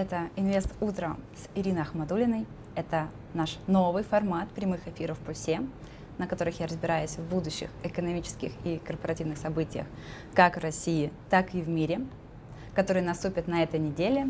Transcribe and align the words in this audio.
Это 0.00 0.30
«Инвест 0.34 0.72
утро» 0.80 1.18
с 1.36 1.54
Ириной 1.54 1.82
Ахмадулиной. 1.82 2.46
Это 2.74 3.08
наш 3.34 3.58
новый 3.66 4.02
формат 4.02 4.48
прямых 4.48 4.88
эфиров 4.88 5.18
в 5.18 5.20
Пульсе, 5.20 5.60
на 6.16 6.26
которых 6.26 6.58
я 6.58 6.66
разбираюсь 6.66 7.18
в 7.18 7.28
будущих 7.28 7.68
экономических 7.82 8.52
и 8.64 8.78
корпоративных 8.78 9.36
событиях 9.36 9.84
как 10.32 10.56
в 10.56 10.60
России, 10.60 11.12
так 11.28 11.54
и 11.54 11.60
в 11.60 11.68
мире, 11.68 12.00
которые 12.74 13.04
наступят 13.04 13.46
на 13.46 13.62
этой 13.62 13.78
неделе. 13.78 14.28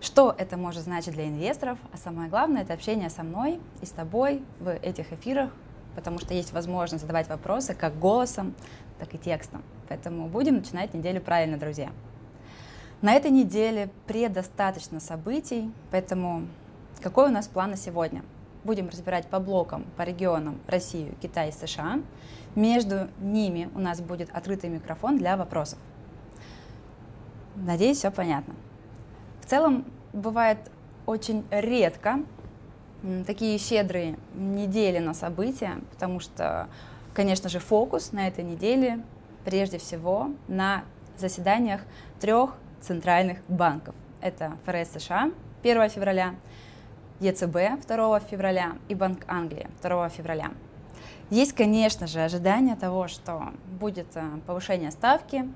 Что 0.00 0.34
это 0.36 0.56
может 0.56 0.82
значить 0.82 1.12
для 1.12 1.28
инвесторов, 1.28 1.78
а 1.92 1.96
самое 1.96 2.28
главное, 2.28 2.62
это 2.62 2.72
общение 2.72 3.08
со 3.08 3.22
мной 3.22 3.60
и 3.82 3.86
с 3.86 3.90
тобой 3.90 4.42
в 4.58 4.68
этих 4.68 5.12
эфирах, 5.12 5.52
потому 5.94 6.18
что 6.18 6.34
есть 6.34 6.52
возможность 6.52 7.02
задавать 7.02 7.28
вопросы 7.28 7.74
как 7.74 8.00
голосом, 8.00 8.52
так 8.98 9.14
и 9.14 9.18
текстом. 9.18 9.62
Поэтому 9.88 10.26
будем 10.26 10.56
начинать 10.56 10.92
неделю 10.92 11.20
правильно, 11.20 11.56
друзья. 11.56 11.92
На 13.02 13.14
этой 13.14 13.32
неделе 13.32 13.90
предостаточно 14.06 15.00
событий, 15.00 15.72
поэтому 15.90 16.46
какой 17.02 17.30
у 17.30 17.32
нас 17.32 17.48
план 17.48 17.70
на 17.70 17.76
сегодня? 17.76 18.22
Будем 18.62 18.88
разбирать 18.88 19.26
по 19.26 19.40
блокам, 19.40 19.84
по 19.96 20.02
регионам 20.02 20.60
Россию, 20.68 21.16
Китай 21.20 21.48
и 21.48 21.52
США. 21.52 21.98
Между 22.54 23.08
ними 23.18 23.68
у 23.74 23.80
нас 23.80 24.00
будет 24.00 24.30
открытый 24.32 24.70
микрофон 24.70 25.18
для 25.18 25.36
вопросов. 25.36 25.80
Надеюсь, 27.56 27.98
все 27.98 28.12
понятно. 28.12 28.54
В 29.40 29.46
целом, 29.46 29.84
бывает 30.12 30.58
очень 31.04 31.44
редко 31.50 32.20
такие 33.26 33.58
щедрые 33.58 34.16
недели 34.32 35.00
на 35.00 35.12
события, 35.12 35.80
потому 35.90 36.20
что, 36.20 36.68
конечно 37.14 37.48
же, 37.48 37.58
фокус 37.58 38.12
на 38.12 38.28
этой 38.28 38.44
неделе 38.44 39.02
прежде 39.44 39.78
всего 39.78 40.30
на 40.46 40.84
заседаниях 41.18 41.80
трех 42.20 42.54
центральных 42.82 43.38
банков. 43.48 43.94
Это 44.20 44.56
ФРС 44.66 44.90
США 45.02 45.30
1 45.62 45.90
февраля, 45.90 46.34
ЕЦБ 47.20 47.86
2 47.86 48.20
февраля 48.20 48.72
и 48.88 48.94
Банк 48.94 49.24
Англии 49.28 49.68
2 49.82 50.08
февраля. 50.10 50.50
Есть, 51.30 51.54
конечно 51.54 52.06
же, 52.06 52.20
ожидание 52.20 52.76
того, 52.76 53.08
что 53.08 53.52
будет 53.80 54.08
э, 54.16 54.22
повышение 54.46 54.90
ставки. 54.90 55.48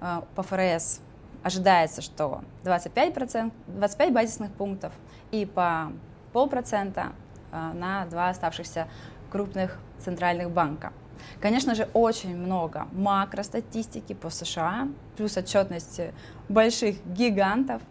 Э, 0.00 0.22
по 0.34 0.42
ФРС 0.42 1.00
ожидается, 1.44 2.02
что 2.02 2.42
25%, 2.64 3.52
25 3.68 4.12
базисных 4.12 4.52
пунктов 4.52 4.92
и 5.30 5.46
по 5.46 5.92
полпроцента 6.32 7.12
э, 7.52 7.72
на 7.74 8.06
два 8.06 8.30
оставшихся 8.30 8.88
крупных 9.30 9.78
центральных 9.98 10.50
банка. 10.50 10.92
Конечно 11.40 11.74
же, 11.74 11.88
очень 11.92 12.36
много 12.36 12.86
макростатистики 12.92 14.12
по 14.12 14.30
США, 14.30 14.88
плюс 15.16 15.36
отчетность 15.36 16.00
больших 16.48 17.04
гигантов. 17.06 17.82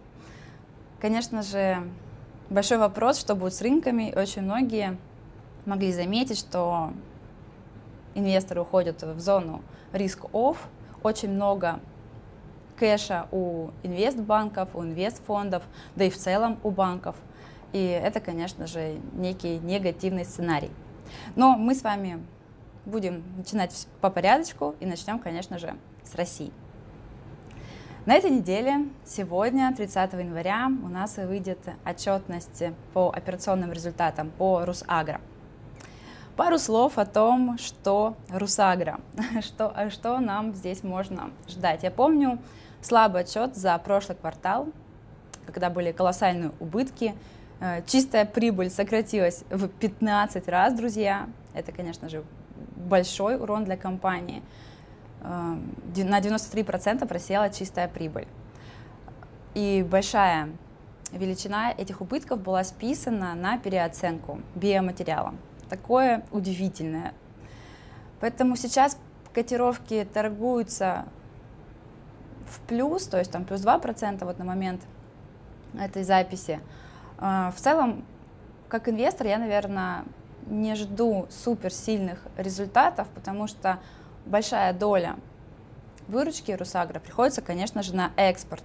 Конечно 0.99 1.41
же, 1.41 1.83
большой 2.49 2.77
вопрос, 2.77 3.19
что 3.19 3.35
будет 3.35 3.53
с 3.53 3.61
рынками. 3.61 4.13
Очень 4.15 4.43
многие 4.43 4.97
могли 5.65 5.91
заметить, 5.91 6.39
что 6.39 6.91
инвесторы 8.13 8.61
уходят 8.61 9.01
в 9.01 9.19
зону 9.19 9.61
риск-офф. 9.93 10.57
Очень 11.03 11.31
много 11.31 11.79
кэша 12.77 13.27
у 13.31 13.69
инвестбанков, 13.83 14.75
у 14.75 14.83
инвестфондов, 14.83 15.63
да 15.95 16.05
и 16.05 16.09
в 16.09 16.17
целом 16.17 16.59
у 16.63 16.71
банков. 16.71 17.15
И 17.73 17.83
это, 17.83 18.19
конечно 18.19 18.67
же, 18.67 18.99
некий 19.13 19.59
негативный 19.59 20.25
сценарий. 20.25 20.71
Но 21.35 21.57
мы 21.57 21.75
с 21.75 21.83
вами 21.83 22.19
будем 22.85 23.23
начинать 23.37 23.87
по 24.01 24.09
порядочку 24.09 24.75
и 24.79 24.85
начнем, 24.85 25.19
конечно 25.19 25.57
же, 25.57 25.75
с 26.03 26.15
России. 26.15 26.51
На 28.05 28.15
этой 28.15 28.31
неделе, 28.31 28.87
сегодня, 29.05 29.71
30 29.75 30.13
января, 30.13 30.71
у 30.83 30.87
нас 30.87 31.17
выйдет 31.17 31.59
отчетность 31.85 32.63
по 32.93 33.11
операционным 33.11 33.71
результатам 33.71 34.31
по 34.31 34.65
Русагро. 34.65 35.21
Пару 36.35 36.57
слов 36.57 36.97
о 36.97 37.05
том, 37.05 37.59
что 37.59 38.15
Русагро, 38.29 38.99
что, 39.41 39.89
что 39.91 40.19
нам 40.19 40.55
здесь 40.55 40.81
можно 40.81 41.29
ждать. 41.47 41.83
Я 41.83 41.91
помню 41.91 42.39
слабый 42.81 43.21
отчет 43.21 43.55
за 43.55 43.77
прошлый 43.77 44.17
квартал, 44.17 44.69
когда 45.45 45.69
были 45.69 45.91
колоссальные 45.91 46.53
убытки, 46.59 47.13
э, 47.59 47.83
чистая 47.85 48.25
прибыль 48.25 48.71
сократилась 48.71 49.43
в 49.51 49.67
15 49.67 50.47
раз, 50.47 50.73
друзья. 50.73 51.29
Это, 51.53 51.71
конечно 51.71 52.09
же, 52.09 52.23
большой 52.75 53.35
урон 53.35 53.65
для 53.65 53.77
компании. 53.77 54.41
Э, 55.21 55.55
на 55.95 56.19
93% 56.19 57.07
просела 57.07 57.49
чистая 57.49 57.87
прибыль. 57.87 58.27
И 59.53 59.85
большая 59.89 60.49
величина 61.11 61.71
этих 61.71 62.01
убытков 62.01 62.41
была 62.41 62.63
списана 62.63 63.35
на 63.35 63.57
переоценку 63.57 64.39
биоматериала. 64.55 65.33
Такое 65.69 66.23
удивительное. 66.31 67.13
Поэтому 68.19 68.55
сейчас 68.55 68.97
котировки 69.33 70.07
торгуются 70.13 71.05
в 72.47 72.59
плюс, 72.61 73.07
то 73.07 73.17
есть 73.17 73.31
там 73.31 73.45
плюс 73.45 73.61
2% 73.61 74.23
вот 74.25 74.37
на 74.39 74.45
момент 74.45 74.81
этой 75.77 76.03
записи. 76.03 76.59
Э, 77.19 77.51
в 77.55 77.59
целом, 77.59 78.05
как 78.69 78.87
инвестор, 78.87 79.27
я, 79.27 79.37
наверное, 79.37 80.05
не 80.47 80.75
жду 80.75 81.27
суперсильных 81.29 82.19
результатов, 82.37 83.07
потому 83.13 83.47
что 83.47 83.79
большая 84.25 84.73
доля 84.73 85.15
выручки 86.07 86.51
Русагра 86.51 86.99
приходится, 86.99 87.41
конечно 87.41 87.83
же, 87.83 87.95
на 87.95 88.11
экспорт. 88.15 88.63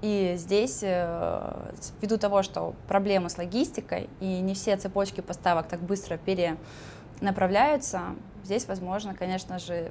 И 0.00 0.34
здесь, 0.36 0.80
э, 0.82 1.72
ввиду 2.00 2.18
того, 2.18 2.42
что 2.42 2.74
проблемы 2.86 3.30
с 3.30 3.38
логистикой 3.38 4.08
и 4.20 4.40
не 4.40 4.54
все 4.54 4.76
цепочки 4.76 5.20
поставок 5.20 5.66
так 5.66 5.80
быстро 5.80 6.18
перенаправляются, 6.18 8.02
здесь, 8.44 8.68
возможно, 8.68 9.14
конечно 9.14 9.58
же, 9.58 9.90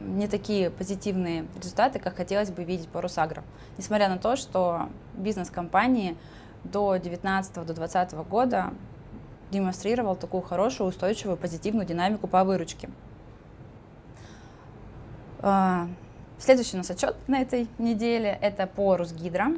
не 0.00 0.26
такие 0.26 0.70
позитивные 0.70 1.46
результаты, 1.56 1.98
как 1.98 2.16
хотелось 2.16 2.50
бы 2.50 2.64
видеть 2.64 2.88
по 2.88 3.00
Русагро. 3.00 3.44
Несмотря 3.78 4.08
на 4.08 4.18
то, 4.18 4.34
что 4.36 4.88
бизнес 5.14 5.50
компании 5.50 6.16
до 6.64 6.96
2019-2020 6.96 8.28
года 8.28 8.72
демонстрировал 9.50 10.16
такую 10.16 10.42
хорошую, 10.42 10.88
устойчивую, 10.88 11.36
позитивную 11.36 11.86
динамику 11.86 12.26
по 12.26 12.44
выручке. 12.44 12.88
А, 15.40 15.88
следующий 16.38 16.74
у 16.74 16.78
нас 16.78 16.90
отчет 16.90 17.16
на 17.26 17.40
этой 17.40 17.68
неделе– 17.78 18.38
это 18.40 18.66
по 18.66 18.96
Русгидро. 18.96 19.52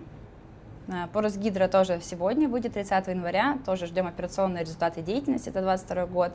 А, 0.88 1.08
по 1.08 1.22
Росгидро 1.22 1.68
тоже 1.68 2.00
сегодня 2.02 2.48
будет 2.48 2.74
30 2.74 3.08
января, 3.08 3.58
тоже 3.64 3.86
ждем 3.86 4.06
операционные 4.06 4.64
результаты 4.64 5.02
деятельности, 5.02 5.48
это 5.48 5.60
22 5.60 6.06
год. 6.06 6.32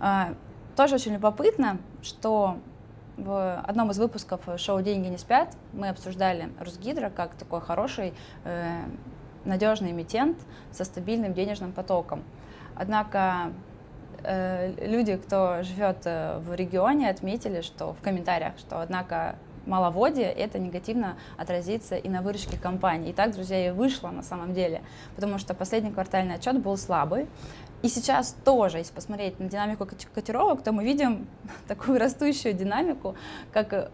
А, 0.00 0.34
тоже 0.76 0.96
очень 0.96 1.14
любопытно, 1.14 1.78
что 2.02 2.58
в 3.16 3.60
одном 3.60 3.90
из 3.90 3.98
выпусков 3.98 4.40
шоу 4.58 4.82
«Деньги 4.82 5.08
не 5.08 5.16
спят» 5.16 5.56
мы 5.72 5.88
обсуждали 5.88 6.50
Росгидро 6.60 7.08
как 7.08 7.34
такой 7.34 7.62
хороший, 7.62 8.12
э, 8.44 8.82
надежный 9.46 9.92
эмитент 9.92 10.36
со 10.70 10.84
стабильным 10.84 11.32
денежным 11.32 11.72
потоком. 11.72 12.22
Однако 12.76 13.52
э, 14.22 14.72
люди, 14.86 15.16
кто 15.16 15.62
живет 15.62 15.98
э, 16.04 16.38
в 16.38 16.54
регионе, 16.54 17.10
отметили, 17.10 17.62
что 17.62 17.94
в 17.94 18.02
комментариях, 18.02 18.58
что 18.58 18.80
однако 18.80 19.36
маловодье, 19.66 20.30
это 20.30 20.58
негативно 20.58 21.16
отразится 21.36 21.96
и 21.96 22.08
на 22.08 22.22
выручке 22.22 22.56
компании. 22.56 23.10
И 23.10 23.12
так, 23.12 23.32
друзья, 23.32 23.68
и 23.68 23.70
вышло 23.70 24.10
на 24.10 24.22
самом 24.22 24.54
деле, 24.54 24.82
потому 25.16 25.38
что 25.38 25.54
последний 25.54 25.90
квартальный 25.90 26.36
отчет 26.36 26.60
был 26.60 26.76
слабый. 26.76 27.26
И 27.82 27.88
сейчас 27.88 28.34
тоже, 28.44 28.78
если 28.78 28.94
посмотреть 28.94 29.38
на 29.38 29.48
динамику 29.48 29.86
котировок, 30.14 30.62
то 30.62 30.72
мы 30.72 30.84
видим 30.84 31.26
такую 31.68 31.98
растущую 31.98 32.54
динамику, 32.54 33.16
как 33.52 33.72
э, 33.72 33.88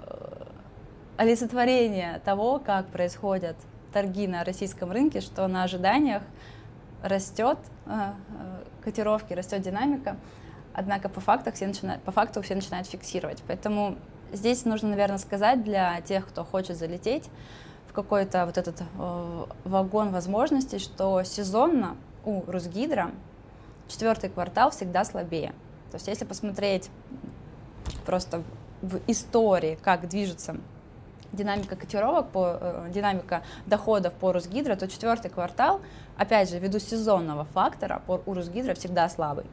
олицетворение 1.17 2.21
того, 2.25 2.59
как 2.59 2.87
происходят 2.87 3.57
торги 3.93 4.27
на 4.27 4.45
российском 4.45 4.91
рынке, 4.91 5.21
что 5.21 5.47
на 5.49 5.65
ожиданиях 5.65 6.23
растет 7.03 7.59
э, 7.87 7.91
э, 7.91 8.65
котировки, 8.85 9.33
растет 9.33 9.63
динамика, 9.63 10.17
однако 10.73 11.09
по 11.09 11.21
факту, 11.21 11.53
все 11.53 11.67
начинают, 11.67 12.03
по 12.03 12.13
факту 12.13 12.43
все 12.43 12.55
начинают 12.55 12.87
фиксировать. 12.87 13.43
Поэтому 13.47 13.97
здесь 14.33 14.65
нужно, 14.65 14.91
наверное, 14.91 15.19
сказать 15.19 15.63
для 15.63 16.01
тех, 16.03 16.27
кто 16.27 16.45
хочет 16.45 16.77
залететь 16.77 17.29
в 17.89 17.93
какой-то 17.93 18.47
вот 18.47 18.59
этот 18.59 18.81
э, 18.81 19.45
вагон 19.65 20.11
возможностей, 20.11 20.79
что 20.79 21.23
сезонно 21.23 21.97
у 22.25 22.43
Русгидро 22.47 23.11
четвертый 23.89 24.31
квартал 24.31 24.71
всегда 24.71 25.05
слабее. 25.05 25.53
То 25.91 25.97
есть 25.97 26.09
если 26.09 26.25
посмотреть 26.25 26.91
просто 28.07 28.43
в 28.81 28.99
истории, 29.07 29.79
как 29.83 30.09
движется 30.09 30.57
динамика 31.33 31.77
котировок, 31.77 32.29
по, 32.31 32.87
динамика 32.91 33.43
доходов 33.67 34.13
по 34.15 34.33
Русгидро, 34.33 34.77
то 34.77 34.89
четвертый 34.89 35.31
квартал, 35.31 35.81
опять 36.17 36.51
же, 36.51 36.59
ввиду 36.59 36.79
сезонного 36.79 37.45
фактора, 37.45 38.03
по, 38.07 38.21
у 38.27 38.35
Русгидро 38.35 38.75
всегда 38.75 39.09
слабый. 39.09 39.45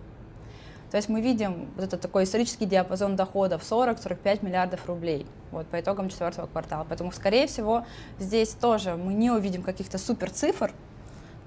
То 0.92 0.98
есть 0.98 1.08
мы 1.08 1.22
видим 1.22 1.68
вот 1.76 1.86
этот 1.86 2.02
такой 2.02 2.24
исторический 2.24 2.66
диапазон 2.66 3.16
доходов 3.16 3.62
40-45 3.62 4.44
миллиардов 4.44 4.88
рублей 4.88 5.28
вот, 5.52 5.68
по 5.68 5.80
итогам 5.80 6.10
четвертого 6.10 6.48
квартала. 6.48 6.86
Поэтому, 6.88 7.12
скорее 7.12 7.46
всего, 7.46 7.86
здесь 8.18 8.50
тоже 8.50 8.96
мы 8.96 9.14
не 9.14 9.30
увидим 9.30 9.62
каких-то 9.62 10.00
супер 10.00 10.32
цифр, 10.32 10.74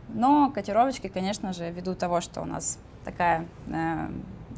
но 0.09 0.50
котировочки, 0.50 1.09
конечно 1.09 1.53
же, 1.53 1.70
ввиду 1.70 1.94
того, 1.94 2.20
что 2.20 2.41
у 2.43 2.44
нас 2.44 2.79
такая, 3.05 3.47
э, 3.69 4.08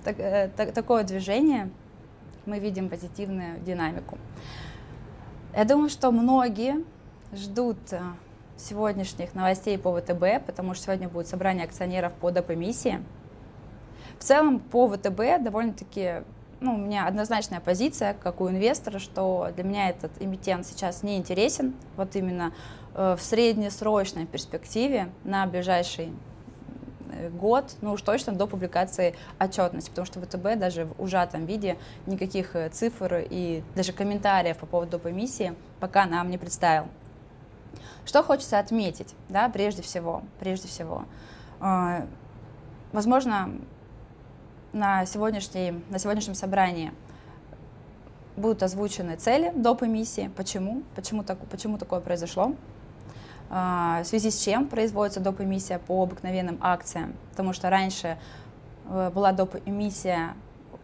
так, 0.04 0.18
э, 0.18 0.50
так, 0.54 0.72
такое 0.72 1.04
движение, 1.04 1.70
мы 2.44 2.58
видим 2.58 2.90
позитивную 2.90 3.60
динамику. 3.60 4.18
Я 5.56 5.64
думаю, 5.64 5.88
что 5.88 6.10
многие 6.10 6.84
ждут 7.32 7.78
э, 7.92 8.02
сегодняшних 8.56 9.34
новостей 9.34 9.78
по 9.78 9.98
ВТБ, 9.98 10.46
потому 10.46 10.74
что 10.74 10.84
сегодня 10.84 11.08
будет 11.08 11.28
собрание 11.28 11.64
акционеров 11.64 12.12
по 12.14 12.30
допэмиссии. 12.30 13.02
В 14.18 14.24
целом 14.24 14.60
по 14.60 14.88
ВТБ 14.88 15.42
довольно-таки 15.42 16.22
ну, 16.60 16.74
у 16.74 16.78
меня 16.78 17.06
однозначная 17.06 17.60
позиция, 17.60 18.14
как 18.14 18.40
у 18.40 18.48
инвестора, 18.48 18.98
что 18.98 19.50
для 19.54 19.64
меня 19.64 19.90
этот 19.90 20.10
эмитент 20.20 20.66
сейчас 20.66 21.02
не 21.02 21.18
интересен, 21.18 21.74
вот 21.96 22.16
именно 22.16 22.52
э, 22.94 23.16
в 23.18 23.22
среднесрочной 23.22 24.24
перспективе 24.24 25.08
на 25.24 25.46
ближайший 25.46 26.10
э, 27.12 27.28
год, 27.28 27.76
ну 27.82 27.92
уж 27.92 28.02
точно 28.02 28.32
до 28.32 28.46
публикации 28.46 29.14
отчетности, 29.38 29.90
потому 29.90 30.06
что 30.06 30.20
ВТБ 30.20 30.58
даже 30.58 30.86
в 30.86 31.02
ужатом 31.02 31.44
виде 31.44 31.76
никаких 32.06 32.56
э, 32.56 32.70
цифр 32.70 33.26
и 33.28 33.62
даже 33.74 33.92
комментариев 33.92 34.56
по 34.56 34.66
поводу 34.66 34.92
доп. 34.92 35.06
эмиссии 35.06 35.54
пока 35.80 36.06
нам 36.06 36.30
не 36.30 36.38
представил. 36.38 36.86
Что 38.04 38.22
хочется 38.22 38.58
отметить, 38.58 39.14
да, 39.28 39.48
прежде 39.48 39.82
всего, 39.82 40.22
прежде 40.38 40.68
всего, 40.68 41.04
возможно, 42.92 43.50
на, 44.74 45.06
сегодняшней, 45.06 45.82
на 45.88 45.98
сегодняшнем 45.98 46.34
собрании 46.34 46.92
будут 48.36 48.62
озвучены 48.62 49.16
цели 49.16 49.52
доп. 49.54 49.82
эмиссии, 49.84 50.30
почему, 50.36 50.82
почему, 50.94 51.22
так, 51.22 51.38
почему 51.46 51.78
такое 51.78 52.00
произошло, 52.00 52.54
а, 53.50 54.02
в 54.02 54.06
связи 54.06 54.30
с 54.30 54.38
чем 54.42 54.66
производится 54.66 55.20
доп. 55.20 55.40
эмиссия 55.40 55.78
по 55.78 56.02
обыкновенным 56.02 56.58
акциям, 56.60 57.14
потому 57.30 57.52
что 57.52 57.70
раньше 57.70 58.18
э, 58.86 59.10
была 59.14 59.32
доп. 59.32 59.54
эмиссия 59.64 60.34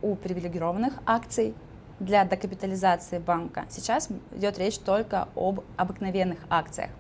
у 0.03 0.15
привилегированных 0.15 0.95
акций 1.05 1.55
для 1.99 2.25
докапитализации 2.25 3.19
банка. 3.19 3.67
Сейчас 3.69 4.09
идет 4.35 4.59
речь 4.59 4.79
только 4.79 5.29
об 5.35 5.61
обыкновенных 5.77 6.39
акциях. 6.49 6.91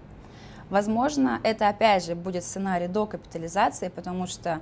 Возможно, 0.70 1.40
это 1.43 1.69
опять 1.69 2.05
же 2.05 2.14
будет 2.14 2.44
сценарий 2.44 2.87
докапитализации, 2.87 3.88
потому 3.88 4.26
что 4.26 4.61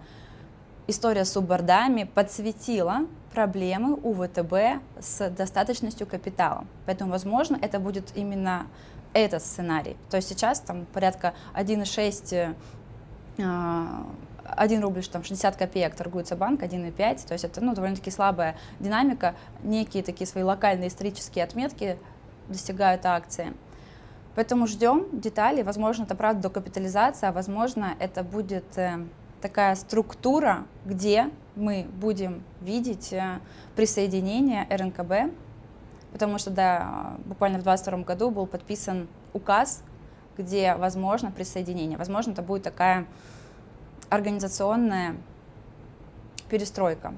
история 0.86 1.24
с 1.24 1.32
суббордами 1.32 2.04
подсветила 2.04 3.00
проблемы 3.32 3.98
у 4.02 4.14
ВТБ 4.14 4.82
с 4.98 5.28
достаточностью 5.30 6.06
капитала. 6.06 6.64
Поэтому, 6.86 7.10
возможно, 7.12 7.58
это 7.60 7.78
будет 7.78 8.16
именно 8.16 8.66
этот 9.12 9.42
сценарий. 9.42 9.96
То 10.10 10.16
есть 10.16 10.28
сейчас 10.28 10.60
там 10.60 10.86
порядка 10.86 11.34
1,6 11.54 12.54
1 14.56 14.80
рубль 14.80 15.04
там, 15.04 15.22
60 15.24 15.56
копеек 15.56 15.94
торгуется 15.94 16.34
банк, 16.34 16.62
1,5, 16.62 17.26
то 17.26 17.34
есть 17.34 17.44
это 17.44 17.60
ну, 17.60 17.74
довольно-таки 17.74 18.10
слабая 18.10 18.56
динамика, 18.80 19.34
некие 19.62 20.02
такие 20.02 20.26
свои 20.26 20.42
локальные 20.42 20.88
исторические 20.88 21.44
отметки 21.44 21.98
достигают 22.48 23.04
акции. 23.04 23.52
Поэтому 24.38 24.68
ждем 24.68 25.06
деталей, 25.10 25.64
возможно, 25.64 26.04
это 26.04 26.14
правда 26.14 26.42
докапитализация, 26.42 27.30
а 27.30 27.32
возможно, 27.32 27.96
это 27.98 28.22
будет 28.22 28.78
э, 28.78 29.04
такая 29.40 29.74
структура, 29.74 30.64
где 30.84 31.30
мы 31.56 31.88
будем 32.00 32.44
видеть 32.60 33.12
э, 33.12 33.40
присоединение 33.74 34.64
РНКБ, 34.70 35.34
потому 36.12 36.38
что 36.38 36.50
да, 36.50 37.16
буквально 37.24 37.58
в 37.58 37.64
2022 37.64 38.04
году 38.04 38.30
был 38.30 38.46
подписан 38.46 39.08
указ, 39.32 39.82
где 40.36 40.76
возможно 40.76 41.32
присоединение. 41.32 41.98
Возможно, 41.98 42.30
это 42.30 42.42
будет 42.42 42.62
такая 42.62 43.06
организационная 44.08 45.16
перестройка. 46.48 47.12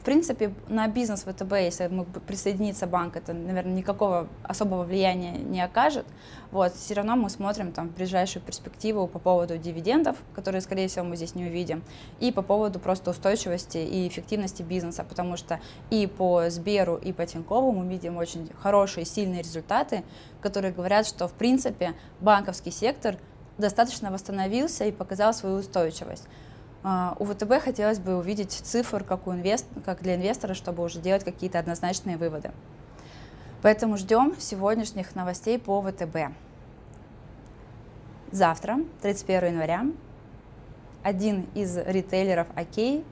В 0.00 0.02
принципе, 0.02 0.54
на 0.68 0.88
бизнес 0.88 1.24
ВТБ, 1.24 1.52
если 1.52 1.86
мы 1.88 2.06
присоединиться 2.06 2.86
банк, 2.86 3.16
это, 3.16 3.34
наверное, 3.34 3.74
никакого 3.74 4.28
особого 4.42 4.84
влияния 4.84 5.32
не 5.32 5.60
окажет. 5.60 6.06
Вот, 6.52 6.74
все 6.74 6.94
равно 6.94 7.16
мы 7.16 7.28
смотрим 7.28 7.70
там 7.70 7.90
в 7.90 7.94
ближайшую 7.96 8.42
перспективу 8.42 9.06
по 9.06 9.18
поводу 9.18 9.58
дивидендов, 9.58 10.16
которые, 10.34 10.62
скорее 10.62 10.88
всего, 10.88 11.04
мы 11.04 11.16
здесь 11.16 11.34
не 11.34 11.44
увидим, 11.44 11.82
и 12.18 12.32
по 12.32 12.40
поводу 12.40 12.78
просто 12.78 13.10
устойчивости 13.10 13.76
и 13.76 14.08
эффективности 14.08 14.62
бизнеса, 14.62 15.04
потому 15.06 15.36
что 15.36 15.60
и 15.90 16.06
по 16.06 16.48
Сберу, 16.48 16.96
и 16.96 17.12
по 17.12 17.26
Тинькову 17.26 17.70
мы 17.70 17.86
видим 17.86 18.16
очень 18.16 18.48
хорошие, 18.58 19.04
сильные 19.04 19.42
результаты, 19.42 20.02
которые 20.40 20.72
говорят, 20.72 21.06
что, 21.06 21.28
в 21.28 21.34
принципе, 21.34 21.92
банковский 22.20 22.70
сектор 22.70 23.18
достаточно 23.58 24.10
восстановился 24.10 24.86
и 24.86 24.92
показал 24.92 25.34
свою 25.34 25.56
устойчивость. 25.56 26.26
А, 26.82 27.14
у 27.18 27.24
ВТБ 27.24 27.62
хотелось 27.62 27.98
бы 27.98 28.16
увидеть 28.16 28.52
цифр, 28.52 29.04
как, 29.04 29.26
у 29.26 29.32
инвест... 29.32 29.66
как 29.84 30.02
для 30.02 30.16
инвестора, 30.16 30.54
чтобы 30.54 30.82
уже 30.82 30.98
делать 31.00 31.24
какие-то 31.24 31.58
однозначные 31.58 32.16
выводы. 32.16 32.52
Поэтому 33.62 33.98
ждем 33.98 34.34
сегодняшних 34.38 35.14
новостей 35.14 35.58
по 35.58 35.82
ВТБ. 35.82 36.32
Завтра, 38.32 38.78
31 39.02 39.52
января, 39.52 39.86
один 41.02 41.46
из 41.54 41.76
ритейлеров 41.76 42.46
ОК 42.56 43.04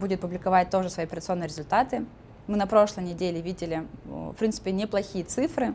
будет 0.00 0.20
публиковать 0.20 0.70
тоже 0.70 0.90
свои 0.90 1.06
операционные 1.06 1.46
результаты. 1.46 2.04
Мы 2.48 2.56
на 2.56 2.66
прошлой 2.66 3.04
неделе 3.04 3.40
видели, 3.40 3.86
в 4.04 4.32
принципе, 4.34 4.72
неплохие 4.72 5.24
цифры 5.24 5.74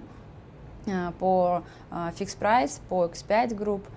э, 0.86 1.12
по 1.20 1.64
э, 1.92 1.96
Fix 2.18 2.38
Price, 2.38 2.82
по 2.90 3.06
X5 3.06 3.50
Group– 3.58 3.84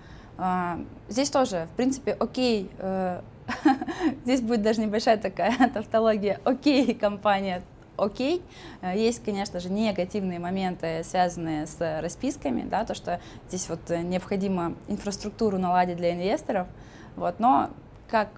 здесь 1.07 1.29
тоже, 1.29 1.67
в 1.73 1.75
принципе, 1.75 2.13
окей, 2.13 2.69
э, 2.77 3.21
здесь 4.23 4.41
будет 4.41 4.61
даже 4.61 4.81
небольшая 4.81 5.17
такая 5.17 5.69
тавтология, 5.73 6.39
окей, 6.43 6.93
компания, 6.93 7.61
окей. 7.97 8.41
Э, 8.81 8.97
есть, 8.97 9.23
конечно 9.23 9.59
же, 9.59 9.69
негативные 9.69 10.39
моменты, 10.39 11.03
связанные 11.03 11.67
с 11.67 12.01
расписками, 12.01 12.67
да, 12.69 12.85
то, 12.85 12.93
что 12.93 13.19
здесь 13.47 13.67
вот 13.69 13.89
необходимо 13.89 14.75
инфраструктуру 14.87 15.57
наладить 15.57 15.97
для 15.97 16.13
инвесторов, 16.13 16.67
вот, 17.15 17.39
но 17.39 17.69
как 18.09 18.29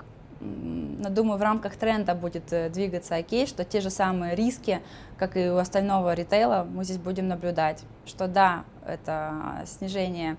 думаю, 0.42 1.38
в 1.38 1.42
рамках 1.42 1.75
тренда 1.75 2.15
будет 2.15 2.51
э, 2.51 2.69
двигаться 2.69 3.15
окей, 3.15 3.45
что 3.45 3.63
те 3.63 3.80
же 3.80 3.89
самые 3.89 4.36
риски, 4.36 4.81
как 5.18 5.38
и 5.38 5.50
у 5.50 5.57
остального 5.57 6.13
ритейла, 6.13 6.68
мы 6.69 6.83
здесь 6.83 6.98
будем 6.98 7.27
наблюдать. 7.27 7.83
Что 8.06 8.27
да, 8.27 8.63
это 8.86 9.63
снижение 9.65 10.38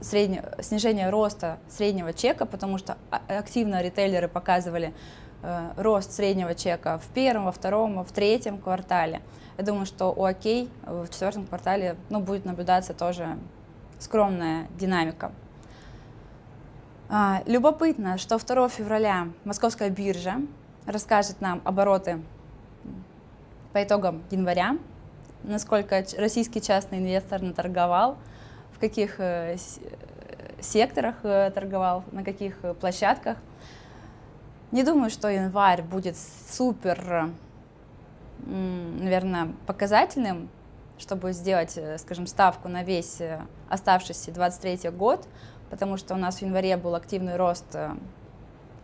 средне, 0.00 0.44
снижение 0.60 1.10
роста 1.10 1.58
среднего 1.68 2.12
чека, 2.12 2.46
потому 2.46 2.78
что 2.78 2.96
а, 3.10 3.20
активно 3.38 3.82
ритейлеры 3.82 4.28
показывали 4.28 4.94
э, 5.42 5.70
рост 5.76 6.12
среднего 6.12 6.54
чека 6.54 6.98
в 6.98 7.06
первом, 7.08 7.46
во 7.46 7.52
втором, 7.52 8.04
в 8.04 8.12
третьем 8.12 8.58
квартале. 8.58 9.22
Я 9.56 9.64
думаю, 9.64 9.86
что 9.86 10.12
у 10.12 10.24
Окей 10.24 10.70
в 10.86 11.08
четвертом 11.08 11.46
квартале 11.46 11.96
ну, 12.10 12.20
будет 12.20 12.44
наблюдаться 12.44 12.94
тоже 12.94 13.36
скромная 13.98 14.68
динамика. 14.78 15.32
А, 17.08 17.42
любопытно, 17.46 18.18
что 18.18 18.38
2 18.38 18.68
февраля 18.68 19.28
Московская 19.44 19.90
биржа 19.90 20.36
расскажет 20.86 21.40
нам 21.40 21.60
обороты 21.64 22.22
по 23.72 23.82
итогам 23.82 24.22
января, 24.30 24.76
насколько 25.42 26.04
российский 26.18 26.60
частный 26.60 26.98
инвестор 26.98 27.42
наторговал, 27.42 28.16
в 28.78 28.80
каких 28.80 29.18
э, 29.18 29.56
секторах 30.60 31.16
э, 31.24 31.50
торговал, 31.50 32.04
на 32.12 32.22
каких 32.22 32.54
э, 32.62 32.74
площадках. 32.74 33.36
Не 34.70 34.84
думаю, 34.84 35.10
что 35.10 35.28
январь 35.28 35.82
будет 35.82 36.16
супер, 36.16 37.30
наверное, 38.46 39.48
показательным, 39.66 40.48
чтобы 40.96 41.32
сделать, 41.32 41.76
скажем, 41.96 42.28
ставку 42.28 42.68
на 42.68 42.84
весь 42.84 43.20
оставшийся 43.68 44.30
23 44.30 44.90
год, 44.90 45.26
потому 45.70 45.96
что 45.96 46.14
у 46.14 46.18
нас 46.18 46.36
в 46.36 46.42
январе 46.42 46.76
был 46.76 46.94
активный 46.94 47.36
рост 47.36 47.66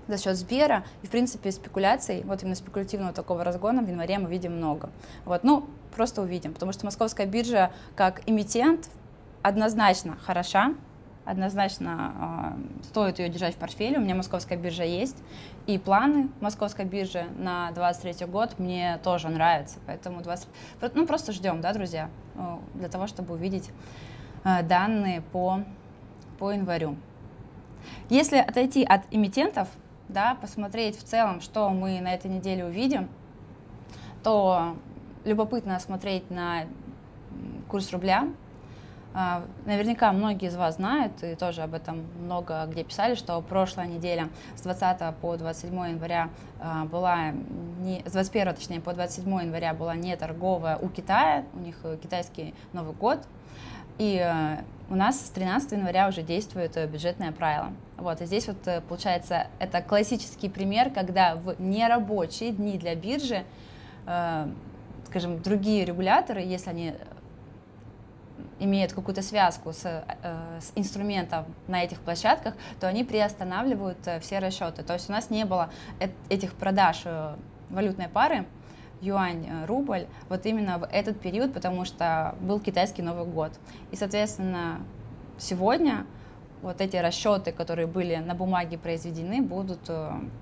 за 0.08 0.18
счет 0.18 0.36
Сбера, 0.36 0.84
и, 1.02 1.06
в 1.06 1.10
принципе, 1.10 1.52
спекуляций, 1.52 2.22
вот 2.24 2.42
именно 2.42 2.56
спекулятивного 2.56 3.12
такого 3.12 3.44
разгона 3.44 3.82
в 3.82 3.88
январе 3.88 4.18
мы 4.18 4.30
видим 4.30 4.56
много. 4.56 4.88
Вот, 5.26 5.44
ну, 5.44 5.66
просто 5.94 6.22
увидим, 6.22 6.54
потому 6.54 6.72
что 6.72 6.86
московская 6.86 7.26
биржа 7.26 7.70
как 7.94 8.22
эмитент, 8.26 8.88
однозначно 9.44 10.16
хороша, 10.16 10.72
однозначно 11.26 12.56
э, 12.80 12.84
стоит 12.84 13.18
ее 13.18 13.28
держать 13.28 13.54
в 13.54 13.58
портфеле. 13.58 13.98
У 13.98 14.00
меня 14.00 14.14
московская 14.14 14.56
биржа 14.56 14.84
есть, 14.84 15.22
и 15.66 15.76
планы 15.76 16.30
московской 16.40 16.86
биржи 16.86 17.26
на 17.36 17.70
23 17.72 18.26
год 18.26 18.58
мне 18.58 18.98
тоже 19.04 19.28
нравятся. 19.28 19.80
Поэтому 19.86 20.22
20... 20.22 20.48
ну, 20.94 21.06
просто 21.06 21.32
ждем, 21.32 21.60
да, 21.60 21.74
друзья, 21.74 22.08
э, 22.36 22.56
для 22.72 22.88
того, 22.88 23.06
чтобы 23.06 23.34
увидеть 23.34 23.70
э, 24.44 24.62
данные 24.62 25.20
по, 25.20 25.60
по 26.38 26.50
январю. 26.50 26.96
Если 28.08 28.38
отойти 28.38 28.82
от 28.82 29.02
эмитентов, 29.10 29.68
да, 30.08 30.38
посмотреть 30.40 30.98
в 30.98 31.04
целом, 31.04 31.42
что 31.42 31.68
мы 31.68 32.00
на 32.00 32.14
этой 32.14 32.30
неделе 32.30 32.64
увидим, 32.64 33.10
то 34.22 34.74
любопытно 35.26 35.78
смотреть 35.80 36.30
на 36.30 36.64
курс 37.68 37.92
рубля, 37.92 38.26
наверняка 39.64 40.12
многие 40.12 40.48
из 40.48 40.56
вас 40.56 40.76
знают, 40.76 41.22
и 41.22 41.36
тоже 41.36 41.62
об 41.62 41.74
этом 41.74 42.04
много 42.20 42.66
где 42.66 42.82
писали, 42.82 43.14
что 43.14 43.40
прошлая 43.40 43.86
неделя 43.86 44.28
с 44.56 44.62
20 44.62 45.14
по 45.20 45.36
27 45.36 45.72
января 45.72 46.30
а, 46.60 46.84
была, 46.84 47.30
не, 47.80 48.02
с 48.06 48.12
21 48.12 48.54
точнее 48.54 48.80
по 48.80 48.92
27 48.92 49.24
января 49.42 49.72
была 49.72 49.94
не 49.94 50.16
торговая 50.16 50.76
у 50.78 50.88
Китая, 50.88 51.44
у 51.54 51.60
них 51.60 51.76
э, 51.84 51.96
китайский 52.02 52.54
Новый 52.72 52.92
год, 52.92 53.20
и 53.98 54.20
э, 54.20 54.62
у 54.90 54.96
нас 54.96 55.20
с 55.20 55.30
13 55.30 55.72
января 55.72 56.08
уже 56.08 56.22
действует 56.22 56.76
э, 56.76 56.88
бюджетное 56.88 57.30
правило. 57.30 57.72
Вот, 57.98 58.20
и 58.20 58.26
здесь 58.26 58.48
вот 58.48 58.56
получается 58.88 59.46
это 59.60 59.80
классический 59.80 60.48
пример, 60.48 60.90
когда 60.90 61.36
в 61.36 61.60
нерабочие 61.60 62.50
дни 62.50 62.76
для 62.76 62.96
биржи, 62.96 63.44
скажем, 65.06 65.40
другие 65.40 65.84
регуляторы, 65.84 66.40
если 66.40 66.70
они 66.70 66.94
имеют 68.58 68.92
какую-то 68.92 69.22
связку 69.22 69.72
с, 69.72 69.84
э, 69.84 70.58
с 70.60 70.72
инструментом 70.74 71.44
на 71.66 71.82
этих 71.82 72.00
площадках, 72.00 72.54
то 72.80 72.88
они 72.88 73.04
приостанавливают 73.04 73.98
э, 74.06 74.20
все 74.20 74.38
расчеты. 74.38 74.82
То 74.82 74.94
есть 74.94 75.08
у 75.08 75.12
нас 75.12 75.30
не 75.30 75.44
было 75.44 75.70
этих 76.28 76.52
продаж 76.54 77.02
э, 77.04 77.36
валютной 77.70 78.08
пары 78.08 78.46
юань, 79.00 79.46
э, 79.46 79.66
рубль, 79.66 80.06
вот 80.28 80.46
именно 80.46 80.78
в 80.78 80.84
этот 80.84 81.20
период, 81.20 81.52
потому 81.52 81.84
что 81.84 82.34
был 82.40 82.60
китайский 82.60 83.02
Новый 83.02 83.26
год. 83.26 83.52
И, 83.90 83.96
соответственно, 83.96 84.80
сегодня 85.38 86.06
вот 86.62 86.80
эти 86.80 86.96
расчеты, 86.96 87.52
которые 87.52 87.86
были 87.86 88.16
на 88.16 88.34
бумаге 88.34 88.78
произведены, 88.78 89.42
будут 89.42 89.90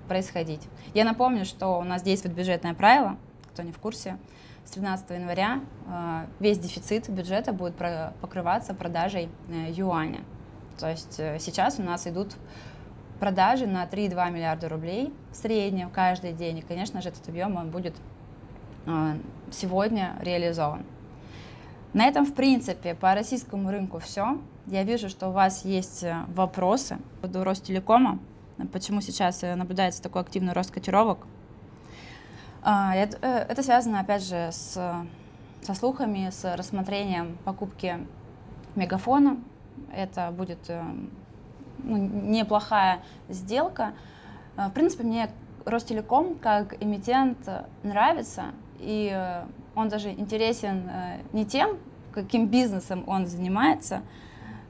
происходить. 0.07 0.61
Я 0.93 1.03
напомню, 1.03 1.43
что 1.43 1.77
у 1.79 1.83
нас 1.83 2.01
действует 2.01 2.33
бюджетное 2.33 2.73
правило, 2.73 3.17
кто 3.51 3.61
не 3.61 3.73
в 3.73 3.77
курсе, 3.77 4.17
с 4.65 4.71
13 4.71 5.09
января 5.11 5.61
э, 5.87 6.25
весь 6.39 6.57
дефицит 6.57 7.09
бюджета 7.09 7.53
будет 7.53 7.75
покрываться 7.75 8.73
продажей 8.73 9.29
э, 9.49 9.71
юаня. 9.71 10.21
То 10.79 10.89
есть 10.89 11.19
э, 11.19 11.37
сейчас 11.39 11.79
у 11.79 11.83
нас 11.83 12.07
идут 12.07 12.35
продажи 13.19 13.67
на 13.67 13.85
3,2 13.85 14.31
миллиарда 14.31 14.69
рублей 14.69 15.13
в 15.31 15.35
среднем 15.35 15.89
каждый 15.89 16.33
день. 16.33 16.59
И, 16.59 16.61
конечно 16.61 17.01
же, 17.01 17.09
этот 17.09 17.27
объем 17.29 17.55
он 17.55 17.69
будет 17.69 17.95
сегодня 19.49 20.17
реализован. 20.19 20.83
На 21.93 22.05
этом, 22.05 22.25
в 22.25 22.33
принципе, 22.33 22.95
по 22.95 23.13
российскому 23.13 23.71
рынку 23.71 23.99
все. 23.99 24.41
Я 24.65 24.83
вижу, 24.83 25.07
что 25.07 25.29
у 25.29 25.31
вас 25.31 25.63
есть 25.63 26.03
вопросы 26.27 26.97
по 27.21 27.27
поводу 27.27 27.45
Ростелекома. 27.45 28.19
Почему 28.73 28.99
сейчас 28.99 29.41
наблюдается 29.41 30.01
такой 30.03 30.21
активный 30.21 30.51
рост 30.51 30.71
котировок? 30.71 31.25
А, 32.65 32.95
э, 32.95 33.05
это 33.49 33.61
связано, 33.61 33.99
опять 33.99 34.23
же, 34.23 34.49
с, 34.51 34.73
со 35.61 35.73
слухами, 35.73 36.29
с 36.31 36.55
рассмотрением 36.55 37.37
покупки 37.43 37.97
мегафона. 38.75 39.37
Это 39.93 40.31
будет 40.31 40.69
э, 40.69 40.81
ну, 41.79 41.97
неплохая 41.97 43.01
сделка. 43.27 43.93
А, 44.55 44.69
в 44.69 44.73
принципе, 44.73 45.03
мне 45.03 45.29
Ростелеком 45.65 46.35
как 46.35 46.81
эмитент 46.81 47.37
нравится, 47.83 48.45
и 48.79 49.13
он 49.75 49.89
даже 49.89 50.11
интересен 50.11 50.89
э, 50.89 51.19
не 51.33 51.45
тем, 51.45 51.77
каким 52.13 52.47
бизнесом 52.47 53.03
он 53.07 53.27
занимается, 53.27 54.03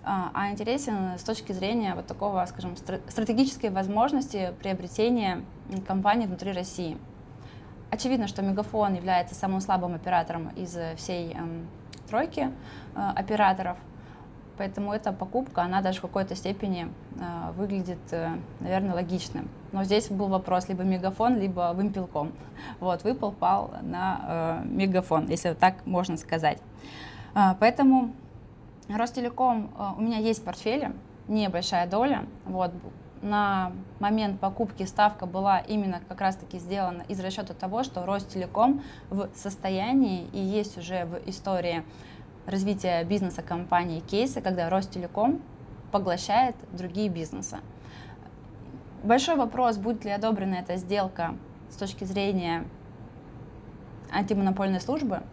а, 0.03 0.31
а 0.33 0.51
интересен 0.51 1.17
с 1.17 1.23
точки 1.23 1.51
зрения 1.51 1.93
вот 1.93 2.07
такого, 2.07 2.43
скажем, 2.47 2.75
стратегической 2.75 3.69
возможности 3.69 4.53
приобретения 4.59 5.43
компании 5.87 6.25
внутри 6.25 6.53
России. 6.53 6.97
Очевидно, 7.93 8.27
что 8.27 8.41
Мегафон 8.41 8.95
является 8.95 9.35
самым 9.35 9.61
слабым 9.61 9.93
оператором 9.93 10.49
из 10.55 10.75
всей 10.97 11.31
эм, 11.33 11.67
тройки 12.09 12.49
э, 12.95 13.11
операторов, 13.15 13.77
поэтому 14.57 14.93
эта 14.93 15.13
покупка, 15.13 15.61
она 15.61 15.79
даже 15.81 15.99
в 15.99 16.01
какой-то 16.01 16.33
степени 16.35 16.87
э, 16.87 17.51
выглядит, 17.55 17.99
э, 18.09 18.29
наверное, 18.61 18.95
логичным. 18.95 19.47
Но 19.71 19.83
здесь 19.83 20.07
был 20.09 20.27
вопрос 20.27 20.69
либо 20.69 20.81
Мегафон, 20.81 21.37
либо 21.37 21.71
Вымпелком. 21.75 22.31
Вот, 22.79 23.03
выпал, 23.03 23.31
пал 23.31 23.75
на 23.83 24.63
э, 24.63 24.67
Мегафон, 24.69 25.27
если 25.27 25.53
так 25.53 25.85
можно 25.85 26.17
сказать. 26.17 26.57
Э, 27.35 27.53
поэтому 27.59 28.11
Ростелеком 28.89 29.69
э, 29.77 29.89
у 29.99 30.01
меня 30.01 30.17
есть 30.17 30.41
в 30.41 30.43
портфеле, 30.45 30.93
небольшая 31.27 31.87
доля, 31.87 32.25
вот, 32.45 32.71
на 33.23 33.71
момент 33.99 34.39
покупки 34.39 34.83
ставка 34.83 35.25
была 35.25 35.59
именно 35.59 36.01
как 36.07 36.21
раз-таки 36.21 36.59
сделана 36.59 37.03
из 37.07 37.19
расчета 37.19 37.53
того, 37.53 37.83
что 37.83 38.05
Ростелеком 38.05 38.83
в 39.09 39.29
состоянии 39.33 40.27
и 40.33 40.39
есть 40.39 40.77
уже 40.77 41.05
в 41.05 41.27
истории 41.27 41.83
развития 42.45 43.03
бизнеса 43.05 43.41
компании 43.41 44.01
кейсы, 44.01 44.41
когда 44.41 44.69
Ростелеком 44.69 45.41
поглощает 45.91 46.55
другие 46.71 47.09
бизнесы. 47.09 47.57
Большой 49.03 49.35
вопрос, 49.35 49.77
будет 49.77 50.05
ли 50.05 50.11
одобрена 50.11 50.55
эта 50.55 50.75
сделка 50.75 51.35
с 51.69 51.75
точки 51.75 52.03
зрения 52.03 52.65
антимонопольной 54.11 54.81
службы, 54.81 55.23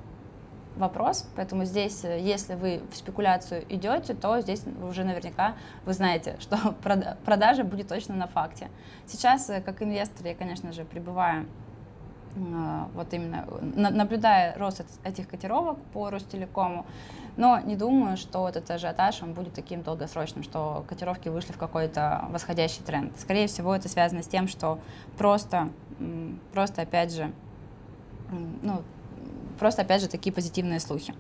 вопрос, 0.81 1.29
поэтому 1.37 1.65
здесь, 1.65 2.05
э, 2.05 2.21
если 2.21 2.55
вы 2.55 2.81
в 2.91 2.97
спекуляцию 2.97 3.65
идете, 3.69 4.15
то 4.15 4.41
здесь 4.41 4.65
уже 4.83 5.05
наверняка 5.05 5.55
вы 5.85 5.93
знаете, 5.93 6.37
что 6.41 6.57
продажа 7.25 7.63
будет 7.63 7.89
точно 7.89 8.17
на 8.17 8.27
факте. 8.27 8.69
Сейчас, 9.07 9.49
э, 9.51 9.61
как 9.61 9.83
инвестор, 9.83 10.27
я, 10.27 10.35
конечно 10.35 10.73
же, 10.73 10.85
пребываю 10.85 11.47
э, 12.35 12.85
вот 12.95 13.15
именно 13.15 13.47
наблюдая 13.91 14.57
рост 14.59 14.85
этих 15.05 15.29
котировок 15.29 15.79
по 15.93 16.11
Ростелекому, 16.11 16.85
но 17.37 17.61
не 17.61 17.77
думаю, 17.77 18.17
что 18.17 18.49
этот 18.49 18.71
ажиотаж 18.71 19.23
он 19.23 19.35
будет 19.35 19.55
таким 19.55 19.83
долгосрочным, 19.83 20.43
что 20.43 20.85
котировки 20.89 21.29
вышли 21.29 21.53
в 21.53 21.59
какой-то 21.59 22.25
восходящий 22.31 22.83
тренд. 22.83 23.19
Скорее 23.19 23.47
всего, 23.47 23.75
это 23.75 23.89
связано 23.89 24.23
с 24.23 24.27
тем, 24.27 24.49
что 24.49 24.81
просто, 25.17 25.69
просто 26.53 26.83
опять 26.83 27.15
же, 27.15 27.33
ну, 28.63 28.83
Просто, 29.61 29.83
опять 29.83 30.01
же, 30.01 30.09
такие 30.09 30.33
позитивные 30.33 30.81
слухи. 30.81 31.15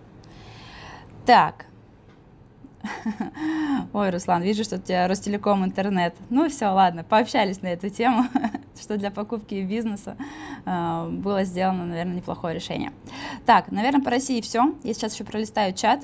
Так. 1.26 1.66
Ой, 3.92 4.08
Руслан, 4.08 4.42
вижу, 4.42 4.64
что 4.64 4.76
у 4.76 4.78
тебя 4.78 5.06
Ростелеком 5.06 5.62
интернет. 5.62 6.14
Ну 6.30 6.48
все, 6.48 6.68
ладно, 6.68 7.04
пообщались 7.04 7.60
на 7.60 7.66
эту 7.66 7.90
тему, 7.90 8.24
что 8.80 8.96
для 8.96 9.10
покупки 9.10 9.56
бизнеса 9.62 10.16
э, 10.64 11.08
было 11.10 11.44
сделано, 11.44 11.84
наверное, 11.84 12.16
неплохое 12.16 12.54
решение. 12.54 12.92
Так, 13.44 13.70
наверное, 13.70 14.02
по 14.02 14.10
России 14.10 14.40
все. 14.40 14.74
Я 14.84 14.94
сейчас 14.94 15.12
еще 15.12 15.24
пролистаю 15.24 15.74
чат. 15.74 16.00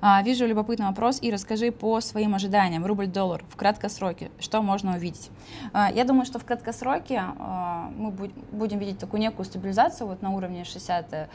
А, 0.00 0.22
вижу 0.22 0.46
любопытный 0.46 0.86
вопрос 0.86 1.18
и 1.22 1.30
расскажи 1.30 1.70
по 1.72 2.00
своим 2.00 2.34
ожиданиям. 2.34 2.84
Рубль-доллар 2.84 3.44
в 3.48 3.56
краткосроке. 3.56 4.30
Что 4.38 4.62
можно 4.62 4.94
увидеть? 4.96 5.30
А, 5.72 5.90
я 5.90 6.04
думаю, 6.04 6.26
что 6.26 6.38
в 6.38 6.44
краткосроке 6.44 7.22
а, 7.38 7.90
мы 7.96 8.10
будем 8.52 8.78
видеть 8.78 8.98
такую 8.98 9.20
некую 9.20 9.44
стабилизацию 9.44 10.06
вот 10.06 10.22
на 10.22 10.30
уровне 10.30 10.62
68-70, 10.62 11.28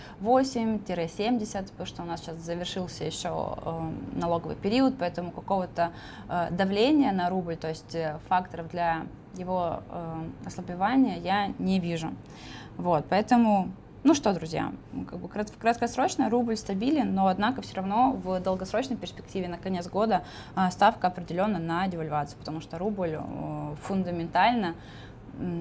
потому 1.71 1.85
что 1.85 2.03
у 2.03 2.05
нас 2.05 2.21
сейчас 2.21 2.37
завершился 2.37 3.03
еще 3.03 3.57
налоговый 4.13 4.55
период, 4.55 4.95
поэтому 4.97 5.31
какого-то 5.31 5.91
давления 6.51 7.11
на 7.11 7.29
рубль, 7.29 7.55
то 7.55 7.69
есть 7.69 7.95
э, 7.95 8.17
факторов 8.27 8.69
для 8.69 9.03
его 9.35 9.81
ослабевания 10.45 11.17
я 11.17 11.53
не 11.59 11.79
вижу. 11.79 12.11
Вот, 12.77 13.05
поэтому 13.09 13.71
ну 14.03 14.15
что, 14.15 14.33
друзья, 14.33 14.71
как 15.07 15.19
бы 15.19 15.29
краткосрочно 15.29 16.29
рубль 16.29 16.57
стабилен, 16.57 17.13
но 17.13 17.27
однако 17.27 17.61
все 17.61 17.75
равно 17.75 18.13
в 18.13 18.39
долгосрочной 18.39 18.97
перспективе 18.97 19.47
на 19.47 19.57
конец 19.57 19.87
года 19.87 20.23
а, 20.55 20.71
ставка 20.71 21.07
определенно 21.07 21.59
на 21.59 21.87
девальвацию, 21.87 22.39
потому 22.39 22.61
что 22.61 22.79
рубль 22.79 23.19
фундаментально 23.83 24.75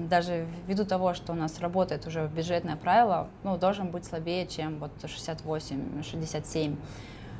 даже 0.09 0.47
ввиду 0.67 0.85
того, 0.85 1.13
что 1.13 1.33
у 1.33 1.35
нас 1.35 1.59
работает 1.59 2.05
уже 2.07 2.27
бюджетное 2.27 2.75
правило, 2.75 3.27
ну, 3.43 3.57
должен 3.57 3.89
быть 3.89 4.05
слабее, 4.05 4.47
чем 4.47 4.79
вот 4.79 4.91
68-67. 5.01 6.75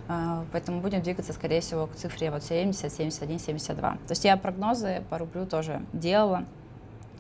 А, 0.08 0.46
поэтому 0.52 0.82
будем 0.82 1.02
двигаться, 1.02 1.34
скорее 1.34 1.62
всего, 1.62 1.88
к 1.88 1.96
цифре 1.96 2.32
вот 2.32 2.44
70, 2.44 2.92
71, 2.92 3.40
72. 3.40 3.92
То 3.92 3.98
есть 4.10 4.26
я 4.26 4.38
прогнозы 4.38 5.04
по 5.10 5.18
рублю 5.18 5.46
тоже 5.46 5.82
делала, 5.94 6.46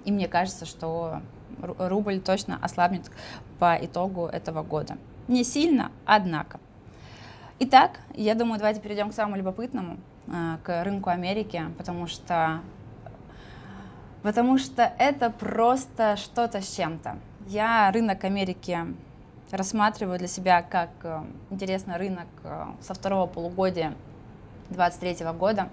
и 0.05 0.11
мне 0.11 0.27
кажется, 0.27 0.65
что 0.65 1.21
рубль 1.61 2.19
точно 2.19 2.59
ослабнет 2.61 3.09
по 3.59 3.77
итогу 3.79 4.25
этого 4.27 4.63
года. 4.63 4.97
Не 5.27 5.43
сильно, 5.43 5.91
однако. 6.05 6.59
Итак, 7.59 7.99
я 8.15 8.33
думаю, 8.35 8.57
давайте 8.57 8.81
перейдем 8.81 9.11
к 9.11 9.13
самому 9.13 9.37
любопытному, 9.37 9.97
э, 10.27 10.57
к 10.63 10.83
рынку 10.83 11.09
Америки, 11.09 11.63
потому 11.77 12.07
что, 12.07 12.61
потому 14.23 14.57
что 14.57 14.91
это 14.97 15.29
просто 15.29 16.17
что-то 16.17 16.61
с 16.61 16.75
чем-то. 16.75 17.17
Я 17.47 17.91
рынок 17.91 18.23
Америки 18.23 18.79
рассматриваю 19.51 20.17
для 20.17 20.27
себя 20.27 20.61
как 20.63 20.89
э, 21.03 21.21
интересный 21.51 21.97
рынок 21.97 22.27
э, 22.43 22.65
со 22.81 22.93
второго 22.93 23.27
полугодия 23.27 23.93
2023 24.69 25.31
года. 25.33 25.69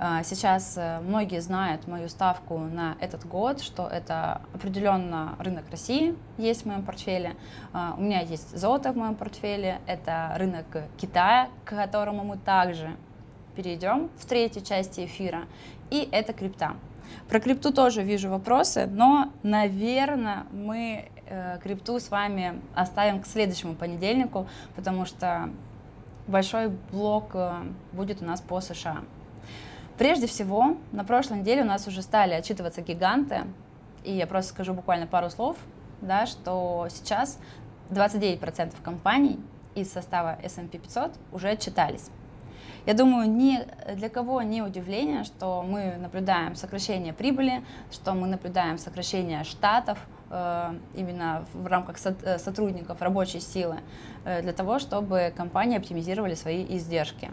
А, 0.00 0.22
сейчас 0.22 0.74
э, 0.76 1.00
многие 1.00 1.40
знают 1.40 1.88
мою 1.88 2.08
ставку 2.08 2.58
на 2.58 2.96
этот 3.00 3.26
год, 3.26 3.60
что 3.60 3.88
это 3.88 4.42
определенно 4.54 5.34
рынок 5.40 5.64
России 5.72 6.14
есть 6.36 6.62
в 6.62 6.66
моем 6.66 6.84
портфеле. 6.84 7.34
А, 7.72 7.96
у 7.98 8.00
меня 8.00 8.20
есть 8.20 8.56
золото 8.56 8.92
в 8.92 8.96
моем 8.96 9.16
портфеле, 9.16 9.80
это 9.86 10.34
рынок 10.36 10.66
Китая, 10.98 11.48
к 11.64 11.70
которому 11.70 12.22
мы 12.22 12.36
также 12.36 12.94
перейдем 13.56 14.08
в 14.18 14.26
третьей 14.26 14.62
части 14.62 15.04
эфира, 15.04 15.46
и 15.90 16.08
это 16.12 16.32
крипта. 16.32 16.76
Про 17.28 17.40
крипту 17.40 17.72
тоже 17.72 18.04
вижу 18.04 18.30
вопросы, 18.30 18.86
но, 18.86 19.32
наверное, 19.42 20.46
мы 20.52 21.08
э, 21.26 21.58
крипту 21.60 21.98
с 21.98 22.10
вами 22.10 22.60
оставим 22.72 23.20
к 23.20 23.26
следующему 23.26 23.74
понедельнику, 23.74 24.46
потому 24.76 25.06
что 25.06 25.50
большой 26.28 26.68
блок 26.92 27.30
э, 27.34 27.52
будет 27.92 28.22
у 28.22 28.26
нас 28.26 28.40
по 28.40 28.60
США. 28.60 28.98
Прежде 29.98 30.28
всего, 30.28 30.76
на 30.92 31.02
прошлой 31.02 31.40
неделе 31.40 31.62
у 31.62 31.66
нас 31.66 31.88
уже 31.88 32.02
стали 32.02 32.32
отчитываться 32.32 32.82
гиганты, 32.82 33.42
и 34.04 34.12
я 34.12 34.28
просто 34.28 34.52
скажу 34.52 34.72
буквально 34.72 35.08
пару 35.08 35.28
слов, 35.28 35.56
да, 36.00 36.26
что 36.26 36.86
сейчас 36.88 37.40
29% 37.90 38.74
компаний 38.84 39.40
из 39.74 39.92
состава 39.92 40.38
S&P 40.44 40.78
500 40.78 41.12
уже 41.32 41.48
отчитались. 41.48 42.10
Я 42.86 42.94
думаю, 42.94 43.28
ни 43.28 43.58
для 43.96 44.08
кого 44.08 44.40
не 44.42 44.62
удивление, 44.62 45.24
что 45.24 45.64
мы 45.66 45.96
наблюдаем 45.96 46.54
сокращение 46.54 47.12
прибыли, 47.12 47.64
что 47.90 48.14
мы 48.14 48.28
наблюдаем 48.28 48.78
сокращение 48.78 49.42
штатов 49.42 49.98
э, 50.30 50.74
именно 50.94 51.44
в 51.52 51.66
рамках 51.66 51.96
э, 52.04 52.38
сотрудников 52.38 53.02
рабочей 53.02 53.40
силы 53.40 53.78
э, 54.24 54.42
для 54.42 54.52
того, 54.52 54.78
чтобы 54.78 55.32
компании 55.36 55.76
оптимизировали 55.76 56.34
свои 56.34 56.64
издержки. 56.64 57.30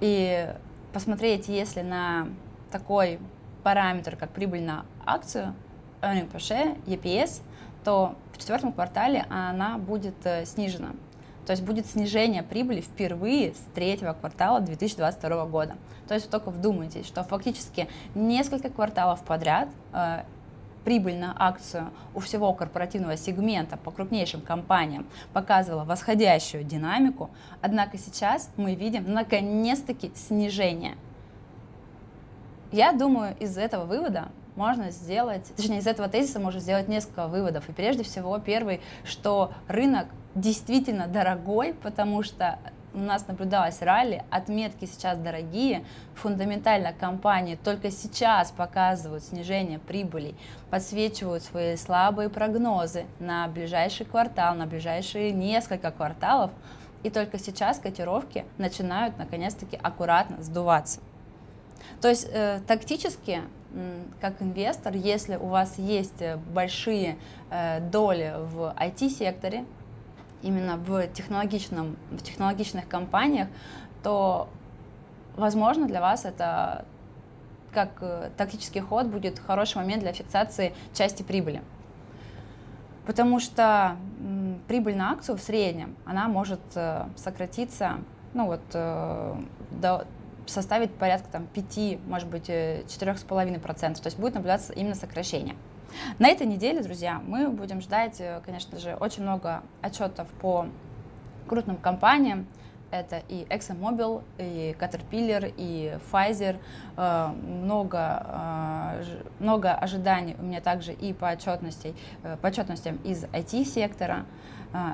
И 0.00 0.48
посмотреть, 0.92 1.48
если 1.48 1.82
на 1.82 2.28
такой 2.70 3.18
параметр, 3.62 4.16
как 4.16 4.30
прибыль 4.30 4.62
на 4.62 4.84
акцию, 5.04 5.54
earning 6.02 6.30
per 6.30 6.38
share, 6.38 6.82
EPS, 6.86 7.42
то 7.84 8.14
в 8.32 8.38
четвертом 8.38 8.72
квартале 8.72 9.26
она 9.30 9.78
будет 9.78 10.14
э, 10.24 10.44
снижена. 10.44 10.90
То 11.46 11.52
есть 11.52 11.62
будет 11.62 11.86
снижение 11.86 12.42
прибыли 12.42 12.80
впервые 12.80 13.54
с 13.54 13.58
третьего 13.74 14.12
квартала 14.12 14.60
2022 14.60 15.46
года. 15.46 15.76
То 16.06 16.14
есть 16.14 16.30
только 16.30 16.50
вдумайтесь, 16.50 17.06
что 17.06 17.24
фактически 17.24 17.88
несколько 18.14 18.70
кварталов 18.70 19.22
подряд 19.24 19.68
э, 19.92 20.22
прибыль 20.84 21.16
на 21.16 21.34
акцию 21.38 21.90
у 22.14 22.20
всего 22.20 22.52
корпоративного 22.52 23.16
сегмента 23.16 23.76
по 23.76 23.90
крупнейшим 23.90 24.40
компаниям 24.40 25.06
показывала 25.32 25.84
восходящую 25.84 26.64
динамику, 26.64 27.30
однако 27.60 27.98
сейчас 27.98 28.50
мы 28.56 28.74
видим 28.74 29.12
наконец-таки 29.12 30.12
снижение. 30.14 30.96
Я 32.72 32.92
думаю, 32.92 33.36
из 33.40 33.58
этого 33.58 33.84
вывода 33.84 34.28
можно 34.56 34.90
сделать, 34.90 35.52
точнее, 35.56 35.78
из 35.78 35.86
этого 35.86 36.08
тезиса 36.08 36.38
можно 36.38 36.60
сделать 36.60 36.88
несколько 36.88 37.26
выводов. 37.26 37.68
И 37.68 37.72
прежде 37.72 38.02
всего, 38.02 38.38
первый, 38.38 38.80
что 39.04 39.52
рынок 39.68 40.06
действительно 40.34 41.06
дорогой, 41.06 41.74
потому 41.74 42.22
что 42.22 42.58
у 42.94 42.98
нас 42.98 43.26
наблюдалось 43.28 43.82
ралли, 43.82 44.24
отметки 44.30 44.84
сейчас 44.84 45.18
дорогие, 45.18 45.84
фундаментально 46.14 46.92
компании 46.92 47.56
только 47.62 47.90
сейчас 47.90 48.50
показывают 48.50 49.24
снижение 49.24 49.78
прибылей, 49.78 50.34
подсвечивают 50.70 51.42
свои 51.42 51.76
слабые 51.76 52.28
прогнозы 52.28 53.06
на 53.18 53.46
ближайший 53.48 54.06
квартал, 54.06 54.54
на 54.54 54.66
ближайшие 54.66 55.32
несколько 55.32 55.90
кварталов, 55.90 56.50
и 57.02 57.10
только 57.10 57.38
сейчас 57.38 57.78
котировки 57.78 58.44
начинают 58.58 59.16
наконец-таки 59.18 59.78
аккуратно 59.82 60.42
сдуваться. 60.42 61.00
То 62.00 62.08
есть 62.08 62.28
э, 62.30 62.60
тактически, 62.66 63.40
э, 63.72 64.02
как 64.20 64.42
инвестор, 64.42 64.94
если 64.94 65.36
у 65.36 65.46
вас 65.46 65.78
есть 65.78 66.22
большие 66.52 67.16
э, 67.50 67.80
доли 67.80 68.34
в 68.36 68.74
IT-секторе, 68.78 69.64
именно 70.42 70.76
в, 70.76 71.06
технологичном, 71.08 71.96
в 72.10 72.22
технологичных 72.22 72.88
компаниях, 72.88 73.48
то, 74.02 74.48
возможно, 75.36 75.86
для 75.86 76.00
вас 76.00 76.24
это 76.24 76.84
как 77.72 77.90
э, 78.00 78.30
тактический 78.36 78.80
ход 78.80 79.06
будет 79.06 79.38
хороший 79.38 79.76
момент 79.76 80.02
для 80.02 80.12
фиксации 80.12 80.74
части 80.92 81.22
прибыли. 81.22 81.62
Потому 83.06 83.40
что 83.40 83.96
прибыль 84.68 84.96
на 84.96 85.12
акцию 85.12 85.36
в 85.36 85.40
среднем, 85.40 85.96
она 86.04 86.28
может 86.28 86.60
э, 86.74 87.04
сократиться, 87.16 87.98
ну 88.34 88.46
вот, 88.46 88.60
э, 88.74 89.34
до, 89.70 90.06
составить 90.46 90.92
порядка 90.92 91.28
там 91.30 91.46
5, 91.46 91.98
может 92.06 92.28
быть, 92.28 92.48
4,5%. 92.48 93.94
То 93.94 94.06
есть 94.06 94.18
будет 94.18 94.34
наблюдаться 94.34 94.72
именно 94.72 94.94
сокращение. 94.94 95.56
На 96.18 96.28
этой 96.28 96.46
неделе, 96.46 96.82
друзья, 96.82 97.20
мы 97.26 97.48
будем 97.48 97.80
ждать, 97.80 98.20
э, 98.20 98.40
конечно 98.44 98.78
же, 98.78 98.94
очень 98.94 99.22
много 99.22 99.62
отчетов 99.82 100.28
по 100.40 100.66
крупным 101.48 101.76
компаниям. 101.76 102.46
Это 102.90 103.22
и 103.28 103.44
ExxonMobil, 103.44 104.24
и 104.38 104.76
Caterpillar, 104.78 105.52
и 105.56 105.98
Pfizer. 106.10 106.56
Э, 106.96 107.28
много, 107.28 108.26
э, 108.26 109.04
много 109.38 109.72
ожиданий 109.74 110.36
у 110.38 110.42
меня 110.42 110.60
также 110.60 110.92
и 110.92 111.12
по, 111.12 111.30
отчетности, 111.30 111.94
по 112.42 112.48
отчетностям 112.48 112.96
из 113.04 113.24
IT-сектора. 113.24 114.26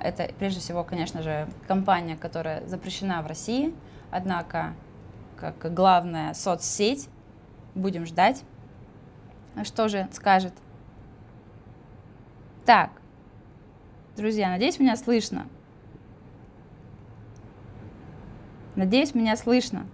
Это, 0.02 0.30
прежде 0.38 0.60
всего, 0.60 0.84
конечно 0.84 1.22
же, 1.22 1.48
компания, 1.68 2.16
которая 2.16 2.66
запрещена 2.66 3.20
в 3.20 3.26
России, 3.26 3.74
однако, 4.10 4.72
как 5.38 5.74
главная 5.74 6.32
соцсеть, 6.32 7.10
будем 7.74 8.06
ждать, 8.06 8.42
что 9.64 9.88
же 9.88 10.08
скажет 10.12 10.54
так, 12.66 12.90
друзья, 14.16 14.50
надеюсь, 14.50 14.80
меня 14.80 14.96
слышно. 14.96 15.46
Надеюсь, 18.74 19.14
меня 19.14 19.36
слышно. 19.36 19.86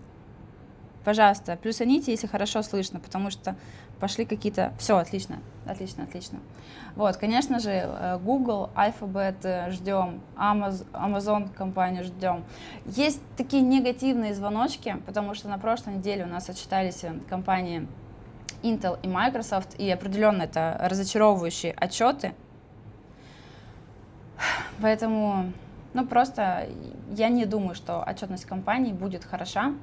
Пожалуйста, 1.04 1.56
плюсаните, 1.56 2.12
если 2.12 2.26
хорошо 2.26 2.62
слышно, 2.62 2.98
потому 2.98 3.30
что 3.30 3.56
пошли 4.00 4.24
какие-то... 4.24 4.72
Все, 4.78 4.96
отлично, 4.96 5.38
отлично, 5.66 6.04
отлично. 6.04 6.38
Вот, 6.96 7.16
конечно 7.18 7.60
же, 7.60 7.70
э, 7.70 8.18
Google, 8.18 8.70
Alphabet 8.74 9.36
э, 9.42 9.70
ждем, 9.70 10.20
Amazon, 10.36 10.86
Amazon 10.92 11.54
компанию 11.54 12.04
ждем. 12.04 12.44
Есть 12.86 13.20
такие 13.36 13.62
негативные 13.62 14.34
звоночки, 14.34 14.96
потому 15.06 15.34
что 15.34 15.48
на 15.48 15.58
прошлой 15.58 15.96
неделе 15.96 16.24
у 16.24 16.28
нас 16.28 16.48
отчитались 16.48 17.04
э, 17.04 17.12
компании 17.28 17.86
Intel 18.62 18.98
и 19.02 19.08
Microsoft, 19.08 19.78
и 19.78 19.90
определенно 19.90 20.42
это 20.42 20.78
разочаровывающие 20.80 21.72
отчеты, 21.72 22.34
Поэтому, 24.80 25.52
ну 25.94 26.06
просто 26.06 26.68
я 27.10 27.28
не 27.28 27.44
думаю, 27.46 27.74
что 27.74 28.02
отчетность 28.02 28.44
компании 28.44 28.92
будет 28.92 29.24
хороша. 29.24 29.74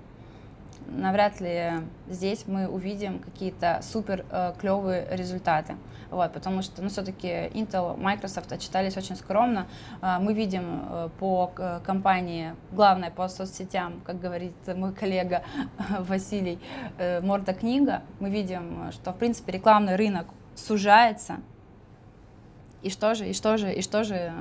Навряд 0.88 1.39
ли 1.39 1.73
здесь 2.08 2.45
мы 2.47 2.67
увидим 2.67 3.19
какие-то 3.19 3.80
супер 3.84 4.25
э, 4.32 4.54
клевые 4.60 5.08
результаты. 5.12 5.75
Вот, 6.10 6.34
потому 6.34 6.63
что, 6.63 6.82
ну, 6.82 6.89
все-таки 6.89 7.28
Intel, 7.28 7.95
Microsoft 7.95 8.52
отчитались 8.52 8.97
очень 8.97 9.15
скромно. 9.15 9.67
Э, 10.02 10.17
мы 10.19 10.34
видим 10.34 10.84
э, 10.89 11.10
по 11.19 11.52
э, 11.58 11.80
компании, 11.86 12.56
главное 12.71 13.12
по 13.12 13.28
соцсетям, 13.28 14.02
как 14.04 14.19
говорит 14.19 14.56
мой 14.75 14.91
коллега 14.91 15.43
Василий, 15.99 16.60
э, 16.97 17.21
морда 17.21 17.54
книга, 17.54 18.02
мы 18.19 18.32
видим, 18.32 18.91
что, 18.91 19.12
в 19.13 19.17
принципе, 19.17 19.52
рекламный 19.52 19.95
рынок 19.95 20.25
сужается, 20.56 21.38
и 22.82 22.89
что 22.89 23.15
же, 23.15 23.30
и 23.30 23.34
что 23.34 23.58
же, 23.58 23.74
и 23.74 23.82
что 23.82 24.04
же 24.04 24.34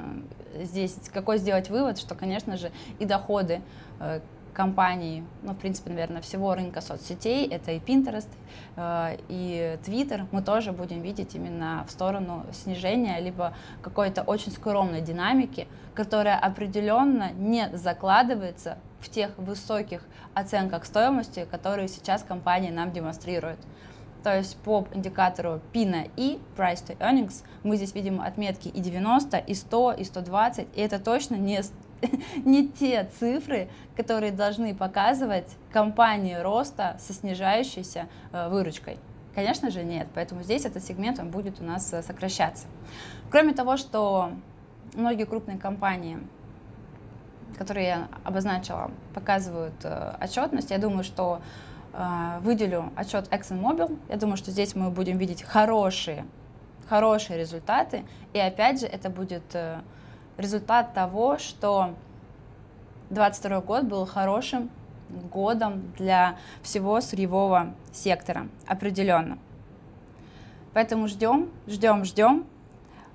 э, 0.55 0.65
здесь, 0.65 0.97
какой 1.13 1.39
сделать 1.39 1.71
вывод, 1.71 1.99
что, 1.99 2.15
конечно 2.15 2.57
же, 2.57 2.71
и 2.99 3.05
доходы 3.05 3.63
э, 4.01 4.21
компаний, 4.53 5.25
ну, 5.43 5.53
в 5.53 5.59
принципе, 5.59 5.91
наверное, 5.91 6.21
всего 6.21 6.55
рынка 6.55 6.81
соцсетей, 6.81 7.49
это 7.49 7.73
и 7.73 7.79
Pinterest, 7.79 8.29
э, 8.77 9.19
и 9.29 9.79
Twitter, 9.85 10.27
мы 10.31 10.43
тоже 10.43 10.73
будем 10.73 11.01
видеть 11.03 11.35
именно 11.35 11.85
в 11.89 11.91
сторону 11.91 12.45
снижения, 12.53 13.21
либо 13.21 13.55
какой-то 13.83 14.23
очень 14.23 14.53
скромной 14.53 15.01
динамики, 15.01 15.67
которая 15.95 16.39
определенно 16.39 17.33
не 17.33 17.71
закладывается 17.77 18.79
в 19.01 19.09
тех 19.09 19.37
высоких 19.37 20.03
оценках 20.35 20.85
стоимости, 20.85 21.47
которые 21.51 21.89
сейчас 21.89 22.23
компании 22.23 22.71
нам 22.71 22.93
демонстрируют. 22.93 23.59
То 24.23 24.37
есть 24.37 24.57
по 24.59 24.87
индикатору 24.93 25.61
PINA 25.73 26.11
и 26.17 26.41
Price 26.57 26.85
to 26.87 26.97
Earnings 26.99 27.45
мы 27.63 27.77
здесь 27.77 27.95
видим 27.95 28.21
отметки 28.21 28.69
и 28.69 28.81
90, 28.81 29.39
и 29.39 29.55
100, 29.55 29.93
и 29.93 30.05
120, 30.05 30.67
и 30.75 30.81
это 30.81 30.99
точно 30.99 31.37
не, 31.37 31.61
не 32.45 32.69
те 32.69 33.09
цифры, 33.19 33.69
которые 33.97 34.33
должны 34.33 34.75
показывать 34.75 35.47
компании 35.73 36.35
роста 36.35 36.97
со 36.99 37.13
снижающейся 37.13 38.09
э, 38.33 38.49
выручкой. 38.49 38.99
Конечно 39.35 39.71
же 39.71 39.85
нет, 39.85 40.09
поэтому 40.15 40.43
здесь 40.43 40.65
этот 40.65 40.83
сегмент 40.83 41.21
он 41.21 41.31
будет 41.31 41.61
у 41.61 41.65
нас 41.65 41.93
э, 41.93 42.03
сокращаться. 42.03 42.67
Кроме 43.31 43.53
того, 43.53 43.77
что 43.77 44.33
многие 44.95 45.27
крупные 45.27 45.59
компании, 45.59 46.19
которые 47.57 47.87
я 47.87 48.09
обозначила, 48.25 48.91
показывают 49.15 49.75
э, 49.85 50.17
отчетность, 50.21 50.71
я 50.73 50.79
думаю, 50.79 51.05
что 51.05 51.41
выделю 52.41 52.93
отчет 52.97 53.29
ExxonMobil. 53.29 53.99
Я 54.09 54.17
думаю, 54.17 54.37
что 54.37 54.51
здесь 54.51 54.75
мы 54.75 54.91
будем 54.91 55.19
видеть 55.19 55.43
хорошие, 55.43 56.25
хорошие 56.89 57.39
результаты. 57.39 58.05
И 58.33 58.39
опять 58.39 58.81
же, 58.81 58.87
это 58.87 59.11
будет 59.11 59.43
э, 59.55 59.81
результат 60.37 60.95
того, 60.95 61.39
что 61.39 61.95
2022 63.11 63.61
год 63.63 63.85
был 63.85 64.07
хорошим 64.07 64.71
годом 65.09 65.93
для 65.97 66.37
всего 66.63 67.01
сырьевого 67.01 67.75
сектора, 67.93 68.49
определенно. 68.67 69.39
Поэтому 70.75 71.09
ждем, 71.09 71.51
ждем, 71.67 72.05
ждем. 72.05 72.47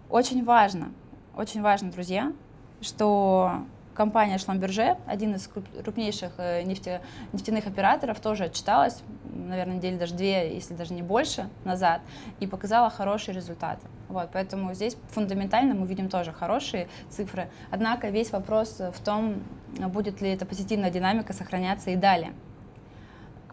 Очень 0.10 0.44
важно, 0.44 0.92
очень 1.36 1.62
важно, 1.62 1.92
друзья, 1.92 2.34
что 2.82 3.64
компания 3.94 4.38
Шламберже, 4.38 4.98
один 5.06 5.36
из 5.36 5.48
крупнейших 5.48 6.34
э, 6.38 6.64
нефте, 6.64 7.02
нефтяных 7.32 7.68
операторов, 7.68 8.20
тоже 8.20 8.46
отчиталась, 8.46 9.02
наверное, 9.26 9.78
недели 9.78 9.98
даже 9.98 10.16
две, 10.16 10.54
если 10.54 10.74
даже 10.74 10.94
не 10.94 11.02
больше 11.02 11.50
назад, 11.64 12.02
и 12.40 12.48
показала 12.48 12.90
хорошие 12.90 13.36
результаты. 13.36 13.86
Вот, 14.10 14.30
поэтому 14.34 14.74
здесь 14.74 14.98
фундаментально 15.10 15.74
мы 15.74 15.88
видим 15.88 16.10
тоже 16.10 16.32
хорошие 16.32 16.88
цифры. 17.10 17.50
Однако 17.72 18.10
весь 18.10 18.32
вопрос 18.32 18.80
в 18.80 19.04
том, 19.04 19.42
будет 19.90 20.22
ли 20.22 20.30
эта 20.30 20.46
позитивная 20.46 20.92
динамика 20.92 21.34
сохраняться 21.34 21.92
и 21.92 21.96
далее. 21.96 22.34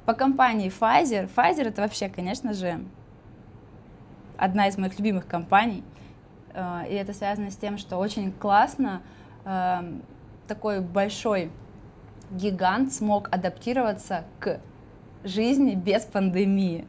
По 0.04 0.14
компании 0.14 0.70
Pfizer, 0.70 1.30
Pfizer 1.34 1.68
это 1.68 1.82
вообще, 1.82 2.08
конечно 2.08 2.52
же, 2.52 2.80
одна 4.36 4.68
из 4.68 4.78
моих 4.78 4.98
любимых 4.98 5.26
компаний, 5.26 5.84
э, 6.54 6.88
и 6.90 6.94
это 6.94 7.12
связано 7.12 7.50
с 7.50 7.56
тем, 7.56 7.78
что 7.78 7.96
очень 7.98 8.32
классно 8.32 9.02
эм, 9.44 10.02
такой 10.50 10.80
большой 10.80 11.52
гигант 12.32 12.92
смог 12.92 13.28
адаптироваться 13.30 14.24
к 14.40 14.60
жизни 15.22 15.76
без 15.76 16.02
пандемии. 16.02 16.88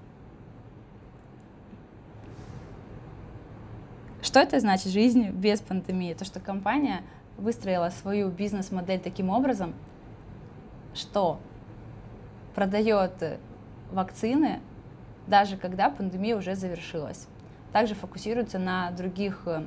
Что 4.23 4.39
это 4.39 4.59
значит 4.59 4.91
жизнь 4.91 5.29
без 5.29 5.59
пандемии? 5.59 6.15
То, 6.15 6.25
что 6.25 6.39
компания 6.39 7.01
выстроила 7.37 7.89
свою 7.89 8.29
бизнес-модель 8.29 8.99
таким 8.99 9.29
образом, 9.29 9.75
что 10.95 11.39
продает 12.55 13.39
вакцины 13.91 14.59
даже 15.27 15.55
когда 15.55 15.91
пандемия 15.91 16.35
уже 16.35 16.55
завершилась. 16.55 17.27
Также 17.71 17.93
фокусируется 17.93 18.57
на 18.57 18.89
других 18.89 19.43
э, 19.45 19.63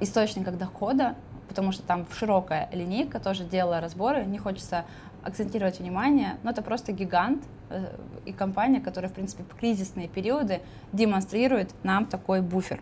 источниках 0.00 0.56
дохода, 0.56 1.16
потому 1.48 1.72
что 1.72 1.82
там 1.82 2.06
широкая 2.12 2.68
линейка, 2.72 3.18
тоже 3.18 3.44
делала 3.44 3.80
разборы, 3.80 4.24
не 4.24 4.38
хочется 4.38 4.84
акцентировать 5.22 5.80
внимание, 5.80 6.38
но 6.42 6.50
это 6.50 6.62
просто 6.62 6.92
гигант 6.92 7.42
э, 7.70 7.96
и 8.24 8.32
компания, 8.32 8.80
которая, 8.80 9.10
в 9.10 9.14
принципе, 9.14 9.42
в 9.42 9.54
кризисные 9.56 10.08
периоды 10.08 10.60
демонстрирует 10.92 11.72
нам 11.82 12.06
такой 12.06 12.40
буфер. 12.40 12.80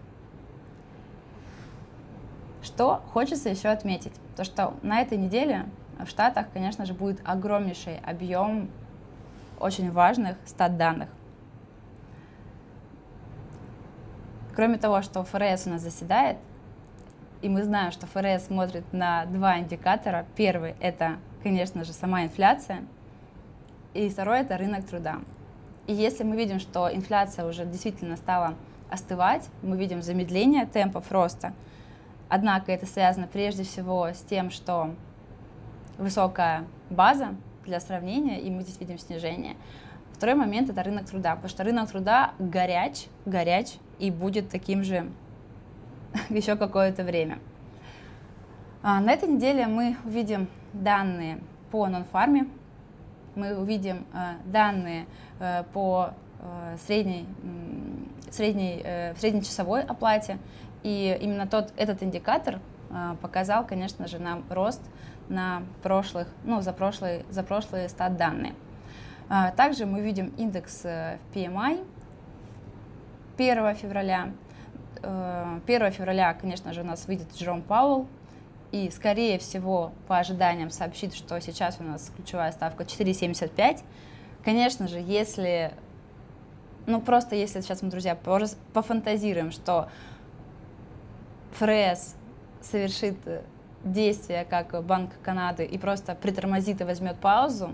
Что 2.63 3.03
хочется 3.13 3.49
еще 3.49 3.69
отметить, 3.69 4.13
то 4.37 4.45
что 4.45 4.75
на 4.83 5.01
этой 5.01 5.17
неделе 5.17 5.67
в 5.99 6.09
Штатах, 6.09 6.47
конечно 6.53 6.85
же, 6.85 6.95
будет 6.95 7.21
огромнейший 7.25 7.99
объем 7.99 8.69
очень 9.59 9.91
важных 9.91 10.37
стат 10.45 10.77
данных. 10.77 11.09
Кроме 14.55 14.79
того, 14.79 15.03
что 15.03 15.23
ФРС 15.23 15.67
у 15.67 15.71
нас 15.71 15.83
заседает, 15.83 16.39
и 17.47 17.49
мы 17.49 17.63
знаем, 17.63 17.93
что 17.93 18.09
ФРС 18.09 18.47
смотрит 18.47 18.93
на 18.93 19.25
два 19.27 19.61
индикатора. 19.61 20.27
Первый— 20.35 20.75
это, 20.81 21.19
конечно 21.45 21.85
же, 21.85 21.93
сама 21.93 22.25
инфляция, 22.25 22.83
и 23.95 24.09
второй— 24.09 24.41
это 24.41 24.59
рынок 24.59 24.85
труда. 24.85 25.21
И 25.87 25.95
если 25.95 26.25
мы 26.25 26.37
видим, 26.37 26.59
что 26.59 26.93
инфляция 26.93 27.47
уже 27.47 27.65
действительно 27.65 28.17
стала 28.17 28.55
остывать, 28.91 29.49
мы 29.63 29.77
видим 29.79 30.03
замедление 30.03 30.67
темпов 30.67 31.13
роста, 31.13 31.53
однако 32.29 32.73
это 32.73 32.85
связано 32.85 33.29
прежде 33.29 33.63
всего 33.63 34.09
с 34.09 34.19
тем, 34.29 34.51
что 34.51 34.97
высокая 35.99 36.65
база 36.91 37.37
для 37.65 37.79
сравнения, 37.79 38.41
и 38.41 38.51
мы 38.51 38.63
здесь 38.63 38.81
видим 38.81 38.99
снижение. 38.99 39.55
Второй 40.15 40.35
момент— 40.35 40.69
это 40.71 40.83
рынок 40.83 41.07
труда, 41.09 41.37
потому 41.37 41.49
что 41.49 41.63
рынок 41.63 41.93
труда 41.93 42.33
горяч, 42.41 43.07
горяч 43.25 43.75
и 44.01 44.11
будет 44.11 44.51
таким 44.51 44.83
же 44.83 45.09
еще 46.31 46.57
какое-то 46.57 47.03
время. 47.05 47.39
А, 48.83 49.01
на 49.01 49.13
этой 49.13 49.29
неделе 49.29 49.67
мы 49.67 49.97
увидим 50.05 50.49
данные 50.73 51.39
по 51.71 51.87
нон-фарме, 51.87 52.47
мы 53.35 53.55
увидим 53.57 54.07
э, 54.15 54.35
данные 54.47 55.07
э, 55.41 55.63
по 55.73 56.11
э, 56.41 56.77
средней, 56.87 57.27
средней, 58.31 58.85
среднечасовой 59.19 59.83
оплате, 59.83 60.39
и 60.83 61.17
именно 61.21 61.47
тот, 61.47 61.73
этот 61.77 62.03
индикатор 62.03 62.61
показал, 63.21 63.67
конечно 63.67 64.07
же, 64.07 64.19
нам 64.19 64.45
рост 64.51 64.83
на 65.29 65.63
прошлых, 65.83 66.29
ну, 66.45 66.61
за 66.61 66.73
прошлые, 66.73 67.25
за 67.31 67.43
прошлые 67.43 67.89
стат 67.89 68.17
данные. 68.17 68.55
А, 69.29 69.51
также 69.53 69.87
мы 69.87 70.01
видим 70.01 70.33
индекс 70.37 70.85
PMI 70.85 71.85
1 73.37 73.75
февраля, 73.75 74.31
1 75.03 75.83
э, 75.83 75.91
февраля, 75.91 76.35
конечно 76.35 76.73
же, 76.73 76.83
у 76.83 76.85
нас 76.85 77.07
выйдет 77.07 77.29
Джером 77.35 77.63
Пауэлл, 77.63 78.07
и, 78.73 78.91
скорее 78.91 79.39
всего, 79.39 79.93
по 80.09 80.19
ожиданиям 80.19 80.71
сообщит, 80.71 81.15
что 81.15 81.41
сейчас 81.41 81.79
у 81.81 81.85
нас 81.85 82.13
ключевая 82.15 82.53
ставка 82.53 82.85
4,75. 82.85 83.83
Конечно 84.45 84.89
же, 84.89 84.99
если, 84.99 85.73
ну 86.87 87.01
просто 87.01 87.37
если 87.37 87.61
сейчас 87.61 87.83
мы, 87.83 87.91
друзья, 87.91 88.17
пофантазируем, 88.75 89.51
что 89.51 89.89
ФРС 91.53 92.17
совершит 92.61 93.17
действие, 93.85 94.45
как 94.45 94.85
Банк 94.85 95.13
Канады, 95.23 95.65
и 95.65 95.79
просто 95.79 96.15
притормозит 96.15 96.81
и 96.81 96.85
возьмет 96.85 97.17
паузу, 97.19 97.71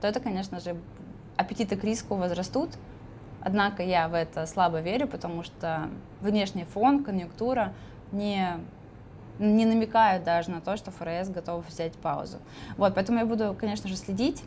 то 0.00 0.08
это, 0.08 0.20
конечно 0.20 0.60
же, 0.60 0.76
аппетиты 1.36 1.76
к 1.76 1.84
риску 1.84 2.16
возрастут, 2.16 2.70
Однако 3.44 3.82
я 3.82 4.08
в 4.08 4.14
это 4.14 4.46
слабо 4.46 4.80
верю, 4.80 5.08
потому 5.08 5.42
что 5.42 5.88
внешний 6.20 6.64
фон, 6.64 7.02
конъюнктура 7.02 7.72
не, 8.12 8.48
не 9.38 9.66
намекают 9.66 10.22
даже 10.24 10.50
на 10.50 10.60
то, 10.60 10.76
что 10.76 10.90
ФРС 10.92 11.28
готов 11.28 11.66
взять 11.68 11.94
паузу. 11.94 12.38
Вот, 12.76 12.94
поэтому 12.94 13.18
я 13.18 13.26
буду, 13.26 13.56
конечно 13.58 13.88
же, 13.88 13.96
следить. 13.96 14.44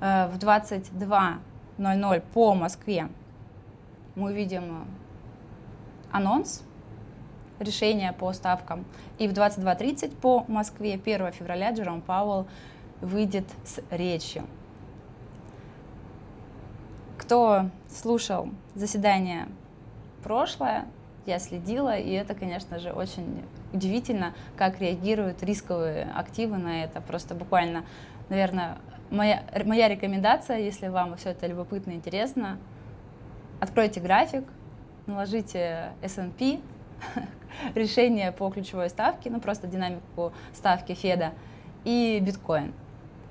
Э, 0.00 0.28
в 0.28 0.38
22.00 0.38 2.22
по 2.32 2.54
Москве 2.54 3.08
мы 4.14 4.30
увидим 4.30 4.86
анонс 6.10 6.62
решения 7.58 8.12
по 8.12 8.32
ставкам. 8.32 8.84
И 9.18 9.28
в 9.28 9.32
22.30 9.32 10.16
по 10.16 10.44
Москве 10.48 10.94
1 10.94 11.32
февраля 11.32 11.72
Джером 11.72 12.00
Пауэлл 12.00 12.46
выйдет 13.00 13.46
с 13.64 13.80
речью. 13.90 14.44
Кто 17.24 17.70
слушал 17.88 18.50
заседание 18.74 19.48
прошлое, 20.22 20.84
я 21.24 21.38
следила, 21.38 21.96
и 21.96 22.10
это, 22.10 22.34
конечно 22.34 22.78
же, 22.78 22.92
очень 22.92 23.42
удивительно, 23.72 24.34
как 24.58 24.78
реагируют 24.78 25.42
рисковые 25.42 26.12
активы 26.14 26.58
на 26.58 26.84
это. 26.84 27.00
Просто 27.00 27.34
буквально, 27.34 27.86
наверное, 28.28 28.76
моя, 29.08 29.42
моя 29.64 29.88
рекомендация, 29.88 30.58
если 30.58 30.88
вам 30.88 31.16
все 31.16 31.30
это 31.30 31.46
любопытно 31.46 31.92
и 31.92 31.94
интересно, 31.94 32.58
откройте 33.58 34.00
график, 34.00 34.44
наложите 35.06 35.92
S&P, 36.02 36.60
решение 37.74 38.32
по 38.32 38.50
ключевой 38.50 38.90
ставке, 38.90 39.30
ну 39.30 39.40
просто 39.40 39.66
динамику 39.66 40.34
ставки 40.52 40.92
Феда 40.92 41.32
и 41.84 42.20
биткоин. 42.20 42.74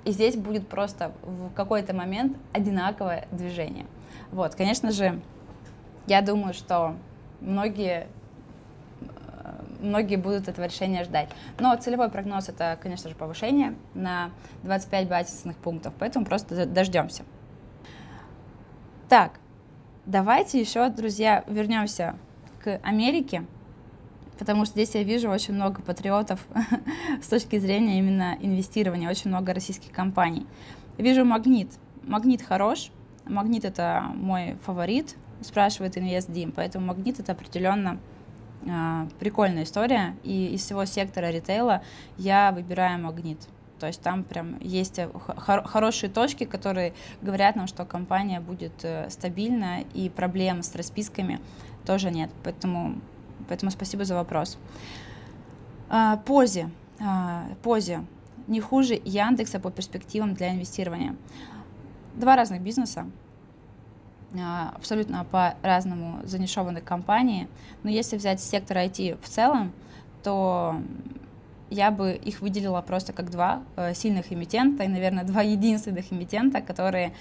И 0.05 0.11
здесь 0.11 0.35
будет 0.35 0.67
просто 0.67 1.11
в 1.23 1.51
какой-то 1.53 1.95
момент 1.95 2.37
одинаковое 2.51 3.27
движение. 3.31 3.85
Вот, 4.31 4.55
конечно 4.55 4.91
же, 4.91 5.21
я 6.07 6.21
думаю, 6.21 6.53
что 6.53 6.95
многие 7.39 8.07
э, 9.01 9.53
многие 9.79 10.17
будут 10.17 10.47
этого 10.47 10.65
решения 10.65 11.03
ждать. 11.03 11.29
Но 11.59 11.75
целевой 11.75 12.09
прогноз 12.09 12.49
это, 12.49 12.77
конечно 12.81 13.09
же, 13.09 13.15
повышение 13.15 13.75
на 13.93 14.31
25 14.63 15.07
базисных 15.07 15.55
пунктов, 15.57 15.93
поэтому 15.97 16.25
просто 16.25 16.65
дождемся. 16.65 17.23
Так, 19.07 19.33
давайте 20.05 20.59
еще, 20.59 20.89
друзья, 20.89 21.43
вернемся 21.47 22.15
к 22.63 22.79
Америке 22.83 23.45
потому 24.37 24.65
что 24.65 24.73
здесь 24.73 24.95
я 24.95 25.03
вижу 25.03 25.29
очень 25.29 25.53
много 25.53 25.81
патриотов 25.81 26.39
с 27.21 27.27
точки 27.27 27.59
зрения 27.59 27.99
именно 27.99 28.37
инвестирования, 28.41 29.09
очень 29.09 29.29
много 29.29 29.53
российских 29.53 29.91
компаний. 29.91 30.45
Вижу 30.97 31.25
Магнит. 31.25 31.69
Магнит 32.03 32.41
хорош, 32.41 32.91
Магнит 33.25 33.65
это 33.65 34.03
мой 34.15 34.57
фаворит, 34.65 35.15
спрашивает 35.41 35.97
InvestDim, 35.97 36.53
поэтому 36.55 36.87
Магнит 36.87 37.19
это 37.19 37.31
определенно 37.31 37.99
э, 38.65 39.07
прикольная 39.19 39.63
история, 39.63 40.15
и 40.23 40.47
из 40.47 40.61
всего 40.61 40.85
сектора 40.85 41.31
ритейла 41.31 41.81
я 42.17 42.51
выбираю 42.51 42.99
Магнит. 42.99 43.39
То 43.79 43.87
есть 43.87 44.01
там 44.01 44.23
прям 44.23 44.59
есть 44.61 44.99
э, 44.99 45.09
хор- 45.13 45.63
хорошие 45.63 46.09
точки, 46.09 46.45
которые 46.45 46.93
говорят 47.21 47.55
нам, 47.55 47.67
что 47.67 47.83
компания 47.85 48.39
будет 48.39 48.83
э, 48.83 49.09
стабильна 49.09 49.81
и 49.93 50.09
проблем 50.09 50.63
с 50.63 50.73
расписками 50.75 51.41
тоже 51.85 52.09
нет. 52.09 52.29
Поэтому, 52.43 52.95
поэтому 53.47 53.71
спасибо 53.71 54.05
за 54.05 54.15
вопрос. 54.15 54.57
А, 55.89 56.17
позе. 56.17 56.69
А, 56.99 57.45
позе. 57.61 58.03
Не 58.47 58.59
хуже 58.59 58.99
Яндекса 59.03 59.59
по 59.59 59.71
перспективам 59.71 60.33
для 60.33 60.53
инвестирования. 60.53 61.15
Два 62.15 62.35
разных 62.35 62.61
бизнеса 62.61 63.05
а, 64.39 64.73
абсолютно 64.75 65.25
по-разному 65.25 66.19
занишованные 66.23 66.81
компании. 66.81 67.47
Но 67.83 67.89
если 67.89 68.17
взять 68.17 68.41
сектор 68.41 68.77
IT 68.77 69.19
в 69.21 69.29
целом, 69.29 69.71
то 70.23 70.75
я 71.69 71.91
бы 71.91 72.13
их 72.13 72.41
выделила 72.41 72.81
просто 72.81 73.13
как 73.13 73.31
два 73.31 73.63
э, 73.75 73.93
сильных 73.95 74.31
эмитента 74.31 74.83
и, 74.83 74.87
наверное, 74.87 75.23
два 75.23 75.41
единственных 75.41 76.13
эмитента, 76.13 76.61
которые 76.61 77.13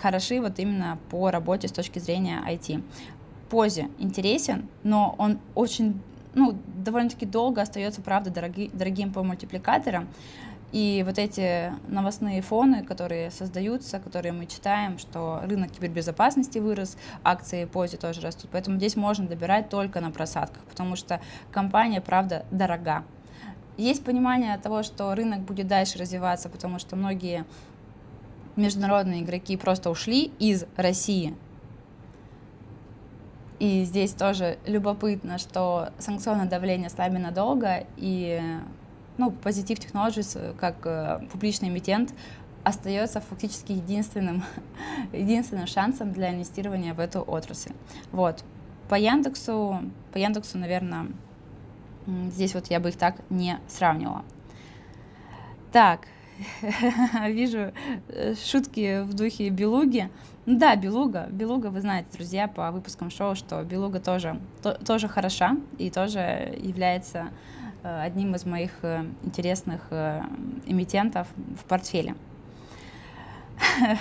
хороши 0.00 0.40
вот 0.40 0.58
именно 0.58 0.98
по 1.10 1.30
работе 1.30 1.68
с 1.68 1.72
точки 1.72 2.00
зрения 2.00 2.42
IT. 2.46 2.82
Позе 3.54 3.88
интересен, 4.00 4.66
но 4.82 5.14
он 5.16 5.38
очень, 5.54 6.02
ну, 6.34 6.58
довольно-таки 6.84 7.24
долго 7.24 7.62
остается, 7.62 8.02
правда, 8.02 8.30
дороги, 8.30 8.68
дорогим 8.72 9.12
по 9.12 9.22
мультипликаторам. 9.22 10.08
И 10.72 11.04
вот 11.06 11.20
эти 11.20 11.72
новостные 11.86 12.42
фоны, 12.42 12.82
которые 12.82 13.30
создаются, 13.30 14.00
которые 14.00 14.32
мы 14.32 14.46
читаем, 14.46 14.98
что 14.98 15.40
рынок 15.44 15.70
кибербезопасности 15.70 16.58
вырос, 16.58 16.96
акции 17.22 17.64
позе 17.64 17.96
тоже 17.96 18.22
растут. 18.22 18.50
Поэтому 18.50 18.78
здесь 18.78 18.96
можно 18.96 19.28
добирать 19.28 19.68
только 19.68 20.00
на 20.00 20.10
просадках, 20.10 20.64
потому 20.64 20.96
что 20.96 21.20
компания, 21.52 22.00
правда, 22.00 22.46
дорога. 22.50 23.04
Есть 23.76 24.04
понимание 24.04 24.58
того, 24.58 24.82
что 24.82 25.14
рынок 25.14 25.42
будет 25.42 25.68
дальше 25.68 25.96
развиваться, 25.96 26.48
потому 26.48 26.80
что 26.80 26.96
многие 26.96 27.44
международные 28.56 29.22
игроки 29.22 29.56
просто 29.56 29.90
ушли 29.90 30.32
из 30.40 30.64
России. 30.76 31.36
И 33.58 33.84
здесь 33.84 34.12
тоже 34.12 34.58
любопытно, 34.66 35.38
что 35.38 35.90
санкционное 35.98 36.46
давление 36.46 36.90
слабее 36.90 37.20
надолго, 37.20 37.86
и 37.96 38.42
ну, 39.16 39.30
Positive 39.30 39.78
Technologies 39.78 40.38
э, 40.38 40.54
как 40.58 40.84
э, 40.84 41.20
публичный 41.30 41.68
эмитент 41.68 42.12
остается 42.64 43.20
фактически 43.20 43.72
единственным, 43.72 44.42
единственным 45.12 45.66
шансом 45.66 46.12
для 46.12 46.30
инвестирования 46.30 46.94
в 46.94 47.00
эту 47.00 47.20
отрасль. 47.20 47.72
Вот. 48.10 48.42
По 48.88 48.96
Яндексу, 48.96 49.80
по 50.12 50.18
Яндексу, 50.18 50.58
наверное, 50.58 51.06
здесь 52.06 52.54
вот 52.54 52.66
я 52.68 52.80
бы 52.80 52.88
их 52.88 52.96
так 52.96 53.16
не 53.30 53.58
сравнивала. 53.68 54.24
Так, 55.72 56.08
вижу 57.28 57.72
э, 58.08 58.34
шутки 58.34 59.02
в 59.02 59.14
духе 59.14 59.50
Белуги. 59.50 60.10
Ну 60.46 60.58
да, 60.58 60.76
Белуга. 60.76 61.26
Белуга, 61.30 61.68
вы 61.68 61.80
знаете, 61.80 62.08
друзья, 62.12 62.48
по 62.48 62.70
выпускам 62.70 63.10
шоу, 63.10 63.34
что 63.34 63.62
Белуга 63.62 64.00
тоже, 64.00 64.40
то, 64.62 64.74
тоже 64.74 65.08
хороша 65.08 65.56
и 65.78 65.90
тоже 65.90 66.58
является 66.58 67.30
Э, 67.84 68.00
одним 68.00 68.34
из 68.34 68.46
моих 68.46 68.70
э, 68.82 69.04
интересных 69.22 69.82
эмитентов 70.64 71.28
в 71.60 71.64
портфеле. 71.66 72.16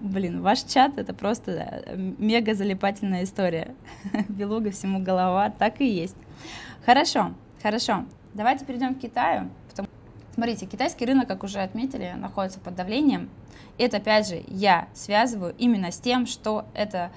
Блин, 0.00 0.42
ваш 0.42 0.62
чат 0.62 0.98
это 0.98 1.14
просто 1.14 1.82
мега 1.96 2.54
залипательная 2.54 3.24
история. 3.24 3.74
Белуга 4.28 4.70
всему 4.70 5.00
голова, 5.00 5.48
так 5.50 5.80
и 5.80 5.86
есть. 5.86 6.16
Хорошо, 6.84 7.32
хорошо. 7.62 8.04
Давайте 8.34 8.66
перейдем 8.66 8.94
к 8.94 8.98
Китаю. 8.98 9.48
Смотрите, 10.38 10.66
китайский 10.66 11.04
рынок, 11.04 11.26
как 11.26 11.42
уже 11.42 11.58
отметили, 11.58 12.14
находится 12.16 12.60
под 12.60 12.76
давлением. 12.76 13.28
Это, 13.76 13.96
опять 13.96 14.28
же, 14.28 14.44
я 14.46 14.86
связываю 14.94 15.52
именно 15.58 15.90
с 15.90 15.98
тем, 15.98 16.28
что 16.28 16.64
это 16.74 17.10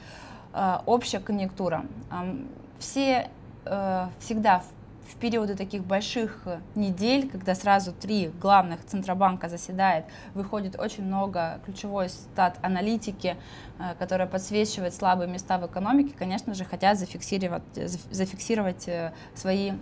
э, 0.53 0.77
общая 0.87 1.19
конъюнктура. 1.19 1.85
Э, 2.09 2.35
все 2.79 3.29
э, 3.65 4.07
всегда 4.21 4.61
в 4.61 4.80
в 5.11 5.15
периоды 5.17 5.55
таких 5.55 5.83
больших 5.83 6.41
э, 6.45 6.59
недель, 6.75 7.29
когда 7.29 7.53
сразу 7.53 7.91
три 7.91 8.31
главных 8.39 8.83
Центробанка 8.85 9.49
заседает, 9.49 10.05
выходит 10.33 10.79
очень 10.79 11.03
много 11.03 11.59
ключевой 11.65 12.09
стат-аналитики, 12.09 13.35
э, 13.79 13.95
которая 13.99 14.27
подсвечивает 14.27 14.93
слабые 14.93 15.29
места 15.29 15.57
в 15.57 15.65
экономике, 15.65 16.15
конечно 16.17 16.53
же, 16.53 16.63
хотят 16.63 16.97
зафиксировать, 16.97 17.63
зафиксировать 18.09 18.87
э, 18.87 19.13
свои 19.35 19.73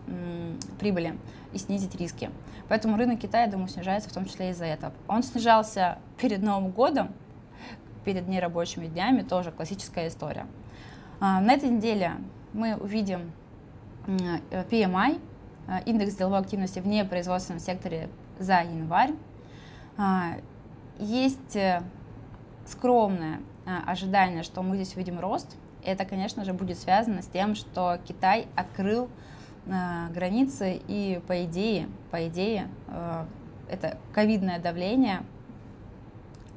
прибыли 0.79 1.17
и 1.53 1.57
снизить 1.57 1.95
риски. 1.95 2.31
Поэтому 2.67 2.97
рынок 2.97 3.19
Китая, 3.19 3.45
я 3.45 3.51
думаю, 3.51 3.67
снижается 3.67 4.09
в 4.09 4.13
том 4.13 4.25
числе 4.25 4.51
из-за 4.51 4.65
этого. 4.65 4.93
Он 5.07 5.23
снижался 5.23 5.99
перед 6.17 6.41
Новым 6.41 6.71
годом, 6.71 7.13
перед 8.03 8.27
нерабочими 8.27 8.87
днями, 8.87 9.21
тоже 9.21 9.51
классическая 9.51 10.07
история. 10.07 10.45
А, 11.19 11.41
на 11.41 11.53
этой 11.53 11.69
неделе 11.69 12.13
мы 12.53 12.75
увидим 12.75 13.31
PMI, 14.09 15.21
э, 15.67 15.83
индекс 15.85 16.15
деловой 16.15 16.39
активности 16.39 16.79
в 16.79 16.87
непроизводственном 16.87 17.59
секторе 17.59 18.09
за 18.39 18.61
январь. 18.61 19.13
А, 19.97 20.37
есть 20.97 21.55
э, 21.55 21.83
скромное 22.65 23.39
ожидание, 23.85 24.41
что 24.41 24.63
мы 24.63 24.77
здесь 24.77 24.95
увидим 24.95 25.19
рост. 25.19 25.55
Это, 25.83 26.03
конечно 26.03 26.43
же, 26.43 26.53
будет 26.53 26.79
связано 26.79 27.21
с 27.21 27.27
тем, 27.27 27.53
что 27.53 27.99
Китай 28.03 28.47
открыл 28.55 29.09
границы 29.65 30.81
и, 30.87 31.21
по 31.27 31.45
идее, 31.45 31.87
по 32.09 32.27
идее, 32.27 32.67
это 33.69 33.99
ковидное 34.11 34.57
давление 34.57 35.21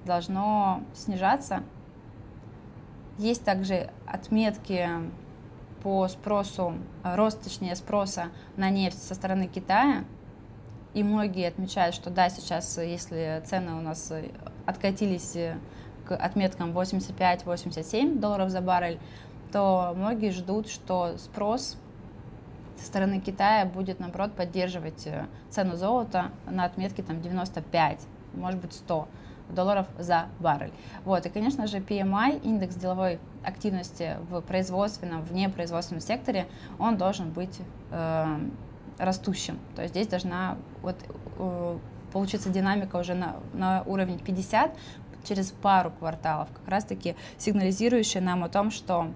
должно 0.06 0.82
снижаться. 0.94 1.62
Есть 3.18 3.44
также 3.44 3.90
отметки 4.06 4.88
по 5.82 6.06
спросу, 6.08 6.74
э, 7.02 7.16
рост, 7.16 7.42
точнее, 7.42 7.74
спроса 7.74 8.26
на 8.56 8.70
нефть 8.70 9.02
со 9.02 9.14
стороны 9.14 9.48
Китая. 9.48 10.04
И 10.94 11.02
многие 11.02 11.48
отмечают, 11.48 11.94
что 11.94 12.10
да, 12.10 12.28
сейчас, 12.30 12.78
э, 12.78 12.88
если 12.88 13.42
цены 13.46 13.72
у 13.72 13.80
нас 13.80 14.10
э, 14.10 14.30
откатились 14.66 15.36
к 16.06 16.16
отметкам 16.16 16.76
85-87 16.76 18.18
долларов 18.18 18.50
за 18.50 18.60
баррель, 18.60 18.98
то 19.50 19.92
многие 19.96 20.30
ждут, 20.30 20.68
что 20.68 21.18
спрос 21.18 21.76
со 22.78 22.86
стороны 22.86 23.20
Китая 23.20 23.66
будет, 23.66 24.00
наоборот, 24.00 24.32
поддерживать 24.32 25.06
цену 25.50 25.76
золота 25.76 26.30
на 26.46 26.64
отметке 26.64 27.02
там, 27.02 27.20
95, 27.20 28.00
может 28.34 28.60
быть, 28.60 28.72
100 28.72 29.08
долларов 29.52 29.86
за 29.98 30.26
баррель. 30.40 30.72
Вот, 31.04 31.26
и, 31.26 31.28
конечно 31.28 31.66
же, 31.66 31.78
PMI, 31.78 32.42
индекс 32.42 32.74
деловой 32.74 33.18
активности 33.44 34.16
в 34.28 34.40
производственном, 34.40 35.22
в 35.22 35.32
непроизводственном 35.32 36.00
секторе, 36.00 36.46
он 36.78 36.96
должен 36.96 37.30
быть 37.30 37.60
э, 37.90 38.38
растущим. 38.98 39.58
То 39.76 39.82
есть 39.82 39.94
здесь 39.94 40.06
должна 40.06 40.56
вот, 40.82 40.96
э, 41.38 41.78
получиться 42.12 42.50
динамика 42.50 42.96
уже 42.96 43.14
на, 43.14 43.36
на 43.52 43.82
уровне 43.86 44.18
50 44.18 44.76
через 45.24 45.50
пару 45.50 45.90
кварталов, 45.90 46.48
как 46.52 46.68
раз-таки 46.68 47.16
сигнализирующая 47.38 48.20
нам 48.20 48.44
о 48.44 48.48
том, 48.48 48.70
что 48.70 49.08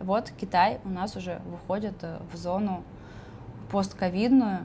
вот 0.00 0.32
Китай 0.40 0.80
у 0.84 0.88
нас 0.88 1.16
уже 1.16 1.40
выходит 1.46 1.94
э, 2.02 2.18
в 2.32 2.36
зону 2.36 2.82
постковидную, 3.70 4.60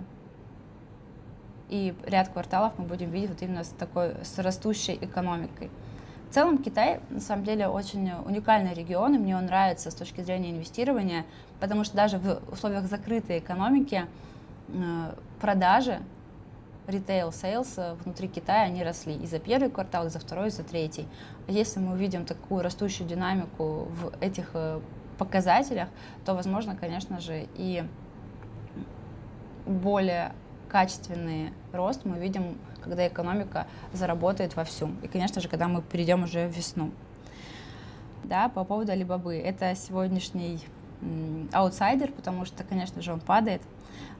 и 1.70 1.94
ряд 2.06 2.30
кварталов 2.30 2.74
мы 2.78 2.86
будем 2.86 3.12
видеть 3.12 3.30
вот 3.30 3.42
именно 3.42 3.64
с 3.64 3.70
такой, 3.70 4.16
с 4.24 4.38
растущей 4.40 4.98
экономикой. 5.00 5.70
В 6.30 6.34
целом 6.34 6.60
Китай, 6.60 7.00
на 7.10 7.22
самом 7.22 7.44
деле, 7.44 7.68
очень 7.68 8.12
уникальный 8.26 8.74
регион, 8.74 9.16
и 9.16 9.18
мне 9.18 9.36
он 9.36 9.46
нравится 9.46 9.90
с 9.90 9.96
точки 9.96 10.22
зрения 10.22 10.52
инвестирования, 10.52 11.26
потому 11.60 11.84
что 11.84 11.96
даже 11.96 12.20
в 12.20 12.40
условиях 12.52 12.86
закрытой 12.86 13.40
экономики 13.40 14.06
э, 14.68 15.14
продажи, 15.42 16.00
ритейл, 16.86 17.32
sales 17.32 17.74
э, 17.78 17.96
внутри 18.04 18.28
Китая, 18.28 18.64
они 18.64 18.84
росли 18.84 19.16
и 19.16 19.26
за 19.26 19.40
первый 19.40 19.72
квартал, 19.72 20.06
и 20.06 20.10
за 20.10 20.20
второй, 20.20 20.48
и 20.48 20.52
за 20.52 20.64
третий. 20.64 21.08
Если 21.48 21.80
мы 21.80 21.94
увидим 21.94 22.26
такую 22.26 22.62
растущую 22.62 23.08
динамику 23.08 23.88
в 23.90 24.14
этих 24.22 24.52
э, 24.54 24.82
показателях, 25.18 25.90
то, 26.26 26.36
возможно, 26.36 26.76
конечно 26.76 27.20
же, 27.20 27.48
и 27.56 27.84
более 29.66 30.34
качественный 30.70 31.52
рост 31.74 32.02
мы 32.06 32.18
видим, 32.20 32.58
когда 32.82 33.08
экономика 33.08 33.68
заработает 33.92 34.56
вовсю. 34.56 34.90
И, 35.04 35.08
конечно 35.08 35.42
же, 35.42 35.50
когда 35.50 35.68
мы 35.68 35.82
перейдем 35.82 36.24
уже 36.24 36.48
в 36.48 36.56
весну. 36.56 36.92
Да, 38.24 38.50
по 38.50 38.64
поводу 38.64 38.92
Алибабы. 38.92 39.36
Это 39.38 39.76
сегодняшний 39.76 40.60
аутсайдер, 41.52 42.12
потому 42.12 42.46
что, 42.46 42.64
конечно 42.64 43.02
же, 43.02 43.14
он 43.14 43.20
падает. 43.20 43.62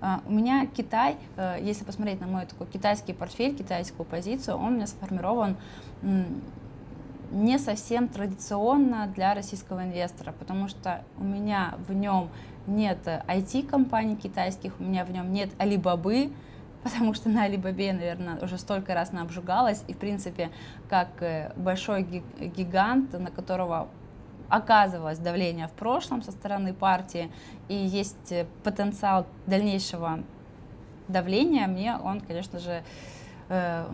Uh, 0.02 0.22
у 0.26 0.32
меня 0.32 0.66
Китай, 0.66 1.18
uh, 1.36 1.62
если 1.62 1.84
посмотреть 1.84 2.22
на 2.22 2.28
мой 2.28 2.46
такой 2.46 2.68
китайский 2.68 3.12
портфель, 3.12 3.54
китайскую 3.54 4.06
позицию, 4.06 4.56
он 4.56 4.66
у 4.66 4.70
меня 4.72 4.88
сформирован 4.88 5.58
не 7.32 7.60
совсем 7.60 8.08
традиционно 8.08 9.08
для 9.08 9.34
российского 9.34 9.84
инвестора, 9.84 10.34
потому 10.38 10.68
что 10.68 11.04
у 11.18 11.24
меня 11.24 11.76
в 11.88 11.94
нем 11.94 12.30
нет 12.68 13.00
IT-компаний 13.06 14.16
китайских, 14.16 14.74
у 14.80 14.84
меня 14.84 15.06
в 15.06 15.12
нем 15.12 15.32
нет 15.32 15.50
Алибабы, 15.58 16.32
потому 16.84 17.14
что 17.14 17.30
на 17.30 17.48
Alibaba, 17.48 17.94
наверное, 17.94 18.40
уже 18.42 18.58
столько 18.58 18.94
раз 18.94 19.12
она 19.12 19.24
обжигалась, 19.24 19.84
и, 19.88 19.94
в 19.94 19.98
принципе, 19.98 20.50
как 20.90 21.22
э, 21.22 21.52
большой 21.56 22.04
гигант, 22.40 23.14
на 23.14 23.32
которого 23.32 23.90
оказывалось 24.48 25.20
давление 25.20 25.68
в 25.68 25.72
прошлом 25.72 26.22
со 26.24 26.32
стороны 26.32 26.74
партии, 26.74 27.32
и 27.68 27.76
есть 27.76 28.32
э, 28.32 28.46
потенциал 28.64 29.28
дальнейшего 29.46 30.24
давления, 31.08 31.68
мне 31.68 31.98
он, 31.98 32.22
конечно 32.22 32.60
же, 32.60 32.84
э, 33.50 33.86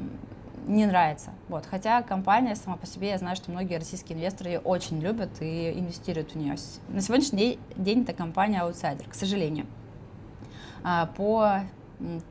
не 0.68 0.86
нравится. 0.86 1.32
Вот. 1.48 1.66
Хотя 1.66 2.02
компания 2.02 2.56
сама 2.56 2.78
по 2.78 2.86
себе, 2.86 3.10
я 3.10 3.18
знаю, 3.18 3.36
что 3.36 3.52
многие 3.52 3.76
российские 3.76 4.18
инвесторы 4.18 4.52
ее 4.52 4.60
очень 4.60 5.00
любят 5.00 5.42
и 5.42 5.72
инвестируют 5.72 6.32
в 6.32 6.36
нее. 6.36 6.56
На 6.90 7.02
сегодняшний 7.02 7.60
день 7.76 8.04
это 8.04 8.14
компания 8.14 8.62
аутсайдер, 8.62 9.08
к 9.08 9.14
сожалению. 9.14 9.66
А, 10.84 11.08
по 11.08 11.62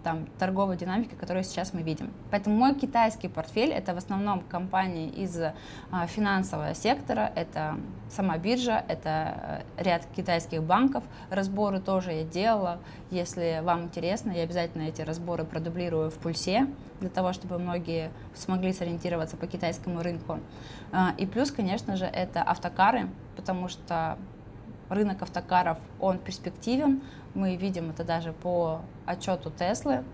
там, 0.03 0.27
торговой 0.39 0.77
динамики, 0.77 1.15
которую 1.15 1.45
сейчас 1.45 1.73
мы 1.73 1.83
видим. 1.83 2.13
Поэтому 2.31 2.57
мой 2.57 2.75
китайский 2.75 3.29
портфель 3.29 3.71
это 3.71 3.95
в 3.95 3.99
основном 3.99 4.41
компании 4.41 5.09
из 5.09 5.39
а, 5.41 6.07
финансового 6.07 6.75
сектора, 6.75 7.33
это 7.35 7.77
сама 8.11 8.39
биржа, 8.39 8.85
это 8.89 9.65
э, 9.79 9.83
ряд 9.83 10.07
китайских 10.15 10.63
банков. 10.63 11.05
Разборы 11.31 11.81
тоже 11.81 12.13
я 12.13 12.25
делала. 12.25 12.79
Если 13.11 13.61
вам 13.63 13.85
интересно, 13.85 14.33
я 14.33 14.43
обязательно 14.43 14.83
эти 14.83 15.03
разборы 15.03 15.45
продублирую 15.45 16.11
в 16.11 16.15
пульсе, 16.15 16.67
для 17.01 17.09
того, 17.09 17.33
чтобы 17.33 17.59
многие 17.59 18.11
смогли 18.35 18.73
сориентироваться 18.73 19.37
по 19.37 19.47
китайскому 19.47 20.03
рынку. 20.03 20.39
А, 20.93 21.15
и 21.19 21.27
плюс, 21.27 21.51
конечно 21.51 21.97
же, 21.97 22.05
это 22.05 22.43
автокары, 22.43 23.09
потому 23.37 23.69
что 23.69 24.19
рынок 24.89 25.23
автокаров, 25.23 25.79
он 26.01 26.19
перспективен. 26.19 27.03
Мы 27.35 27.57
видим 27.57 27.91
это 27.91 28.05
даже 28.05 28.33
по 28.33 28.81
отчету 29.07 29.51
Теслы. 29.51 30.05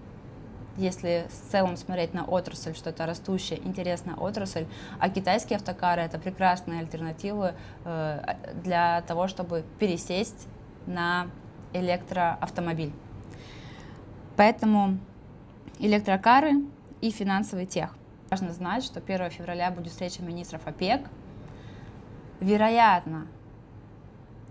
Если 0.77 1.27
в 1.29 1.51
целом 1.51 1.77
смотреть 1.77 2.15
на 2.15 2.25
отрасль, 2.25 2.75
что 2.75 2.91
это 2.91 3.05
растущая, 3.05 3.57
интересная 3.57 4.15
отрасль, 4.15 4.67
а 4.99 5.11
китайские 5.11 5.57
автокары 5.57 6.03
это 6.03 6.19
прекрасные 6.19 6.81
альтернативы 6.81 7.55
э, 7.85 8.37
для 8.63 9.03
того, 9.03 9.27
чтобы 9.27 9.65
пересесть 9.79 10.47
на 10.87 11.27
электроавтомобиль. 11.73 12.93
Поэтому 14.37 14.99
электрокары 15.79 16.53
и 17.01 17.11
финансовый 17.11 17.67
тех. 17.67 17.95
Важно 18.31 18.53
знать, 18.53 18.85
что 18.85 19.01
1 19.01 19.31
февраля 19.31 19.71
будет 19.71 19.89
встреча 19.89 20.23
министров 20.23 20.67
ОПЕК. 20.67 21.03
Вероятно, 22.41 23.27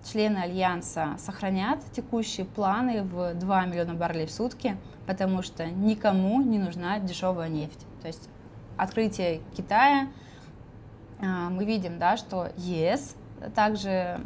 члены 0.04 0.38
Альянса 0.38 1.16
сохранят 1.18 1.80
текущие 1.92 2.46
планы 2.46 3.04
в 3.04 3.34
2 3.34 3.66
миллиона 3.66 3.94
баррелей 3.94 4.26
в 4.26 4.32
сутки, 4.32 4.78
потому 5.06 5.42
что 5.42 5.66
никому 5.66 6.42
не 6.42 6.60
нужна 6.60 7.00
дешевая 7.00 7.50
нефть. 7.50 7.86
То 8.02 8.08
есть 8.08 8.30
открытие 8.78 9.42
Китая, 9.56 10.08
а, 11.22 11.50
мы 11.50 11.66
видим, 11.66 12.00
да, 12.00 12.18
что 12.18 12.50
ЕС 12.58 13.16
также 13.56 14.22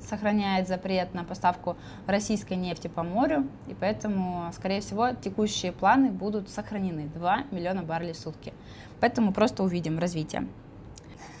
сохраняет 0.00 0.68
запрет 0.68 1.14
на 1.14 1.24
поставку 1.24 1.76
российской 2.06 2.54
нефти 2.54 2.88
по 2.88 3.02
морю, 3.02 3.48
и 3.66 3.74
поэтому, 3.74 4.50
скорее 4.52 4.80
всего, 4.80 5.10
текущие 5.12 5.72
планы 5.72 6.10
будут 6.10 6.50
сохранены 6.50 7.08
2 7.14 7.44
миллиона 7.50 7.82
баррелей 7.82 8.12
в 8.12 8.18
сутки. 8.18 8.52
Поэтому 9.00 9.32
просто 9.32 9.62
увидим 9.62 9.98
развитие. 9.98 10.46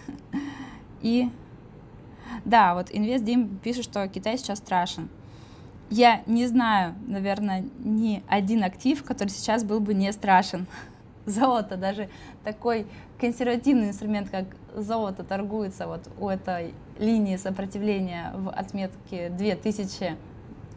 И 1.02 1.30
да, 2.46 2.74
вот 2.74 2.90
InvestDim 2.90 3.58
пишет, 3.58 3.84
что 3.84 4.06
Китай 4.06 4.38
сейчас 4.38 4.58
страшен. 4.58 5.08
Я 5.90 6.22
не 6.26 6.46
знаю, 6.46 6.94
наверное, 7.06 7.64
ни 7.80 8.22
один 8.28 8.62
актив, 8.62 9.02
который 9.02 9.30
сейчас 9.30 9.64
был 9.64 9.80
бы 9.80 9.94
не 9.94 10.12
страшен. 10.12 10.66
Золото, 11.26 11.76
даже 11.76 12.08
такой 12.44 12.86
консервативный 13.18 13.88
инструмент, 13.88 14.30
как 14.30 14.44
золото, 14.76 15.24
торгуется 15.24 15.88
вот 15.88 16.08
у 16.20 16.28
этой 16.28 16.72
линии 17.00 17.36
сопротивления 17.36 18.32
в 18.36 18.50
отметке 18.50 19.28
2000 19.30 20.16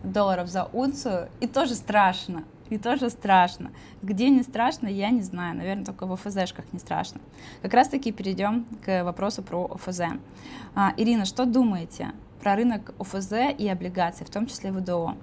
долларов 0.03 0.47
за 0.47 0.69
унцию, 0.73 1.29
и 1.39 1.45
тоже 1.45 1.75
страшно 1.75 2.45
и 2.69 2.77
тоже 2.77 3.09
страшно. 3.09 3.71
Где 4.01 4.29
не 4.29 4.43
страшно, 4.43 4.87
я 4.87 5.09
не 5.09 5.21
знаю. 5.21 5.55
Наверное, 5.57 5.85
только 5.85 6.05
в 6.05 6.13
ОФЗшках 6.13 6.65
не 6.71 6.79
страшно. 6.79 7.19
Как 7.61 7.73
раз-таки 7.73 8.11
перейдем 8.11 8.65
к 8.85 9.03
вопросу 9.03 9.41
про 9.41 9.65
ОФЗ. 9.65 10.01
А, 10.75 10.93
Ирина, 10.97 11.25
что 11.25 11.45
думаете 11.45 12.11
про 12.41 12.55
рынок 12.55 12.93
ОФЗ 12.99 13.33
и 13.57 13.67
облигаций, 13.67 14.25
в 14.25 14.29
том 14.29 14.45
числе 14.45 14.71
ВДО? 14.71 15.15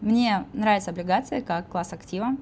Мне 0.00 0.44
нравятся 0.52 0.90
облигации 0.90 1.40
как 1.40 1.68
класс 1.68 1.92
актива. 1.92 2.36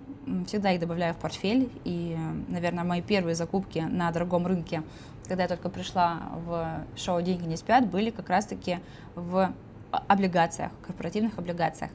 Всегда 0.46 0.72
их 0.72 0.80
добавляю 0.80 1.14
в 1.14 1.16
портфель. 1.16 1.70
И, 1.84 2.16
наверное, 2.48 2.84
мои 2.84 3.00
первые 3.00 3.34
закупки 3.34 3.78
на 3.78 4.10
дорогом 4.10 4.46
рынке, 4.46 4.82
когда 5.26 5.44
я 5.44 5.48
только 5.48 5.70
пришла 5.70 6.20
в 6.44 6.84
шоу 6.96 7.22
«Деньги 7.22 7.46
не 7.46 7.56
спят», 7.56 7.88
были 7.88 8.10
как 8.10 8.28
раз-таки 8.28 8.80
в 9.14 9.50
облигациях, 9.90 10.72
корпоративных 10.86 11.38
облигациях. 11.38 11.90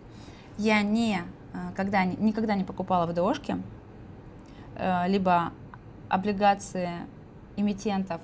Я 0.57 0.81
не 0.81 1.21
когда, 1.75 2.05
никогда 2.05 2.55
не 2.55 2.63
покупала 2.63 3.05
ВДОшки, 3.05 3.57
э, 4.75 5.07
либо 5.07 5.51
облигации 6.09 6.91
эмитентов 7.55 8.21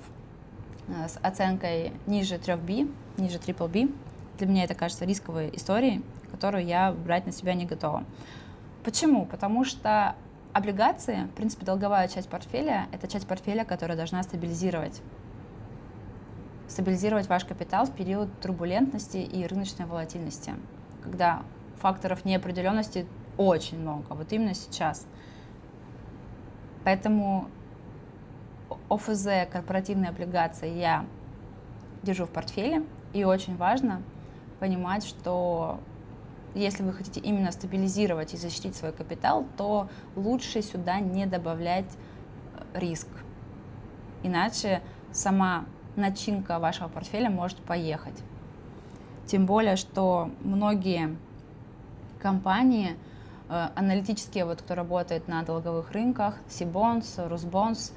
э, 0.88 1.08
с 1.08 1.18
оценкой 1.22 1.92
ниже 2.06 2.36
3B, 2.36 2.92
ниже 3.18 3.38
triple 3.38 3.68
B. 3.68 3.92
Для 4.38 4.46
меня 4.46 4.64
это 4.64 4.74
кажется 4.74 5.04
рисковой 5.04 5.50
историей, 5.54 6.04
которую 6.30 6.64
я 6.64 6.92
брать 6.92 7.26
на 7.26 7.32
себя 7.32 7.54
не 7.54 7.66
готова. 7.66 8.04
Почему? 8.84 9.26
Потому 9.26 9.64
что 9.64 10.14
облигации, 10.52 11.24
в 11.24 11.30
принципе, 11.30 11.66
долговая 11.66 12.08
часть 12.08 12.28
портфеля, 12.28 12.86
это 12.92 13.08
часть 13.08 13.26
портфеля, 13.26 13.64
которая 13.64 13.96
должна 13.96 14.22
стабилизировать 14.22 15.02
стабилизировать 16.68 17.28
ваш 17.28 17.46
капитал 17.46 17.86
в 17.86 17.92
период 17.92 18.28
турбулентности 18.40 19.16
и 19.16 19.46
рыночной 19.46 19.86
волатильности, 19.86 20.52
когда 21.02 21.42
факторов 21.78 22.24
неопределенности 22.24 23.06
очень 23.36 23.78
много, 23.80 24.14
вот 24.14 24.32
именно 24.32 24.54
сейчас. 24.54 25.06
Поэтому 26.84 27.48
ОФЗ, 28.88 29.28
корпоративные 29.50 30.10
облигации 30.10 30.70
я 30.76 31.04
держу 32.02 32.26
в 32.26 32.30
портфеле, 32.30 32.84
и 33.12 33.24
очень 33.24 33.56
важно 33.56 34.02
понимать, 34.60 35.04
что 35.04 35.80
если 36.54 36.82
вы 36.82 36.92
хотите 36.92 37.20
именно 37.20 37.52
стабилизировать 37.52 38.34
и 38.34 38.36
защитить 38.36 38.74
свой 38.74 38.92
капитал, 38.92 39.46
то 39.56 39.88
лучше 40.16 40.62
сюда 40.62 41.00
не 41.00 41.26
добавлять 41.26 41.90
э, 41.94 42.80
риск. 42.80 43.08
Иначе 44.22 44.82
сама 45.12 45.66
начинка 45.96 46.58
вашего 46.58 46.88
портфеля 46.88 47.30
может 47.30 47.58
поехать. 47.58 48.18
Тем 49.26 49.46
более, 49.46 49.76
что 49.76 50.30
многие 50.40 51.16
компании 52.18 52.96
э, 53.48 53.68
аналитические, 53.74 54.44
вот, 54.44 54.62
кто 54.62 54.74
работает 54.74 55.28
на 55.28 55.42
долговых 55.42 55.92
рынках, 55.92 56.36
Сибонс, 56.48 57.16
Русбонс, 57.18 57.92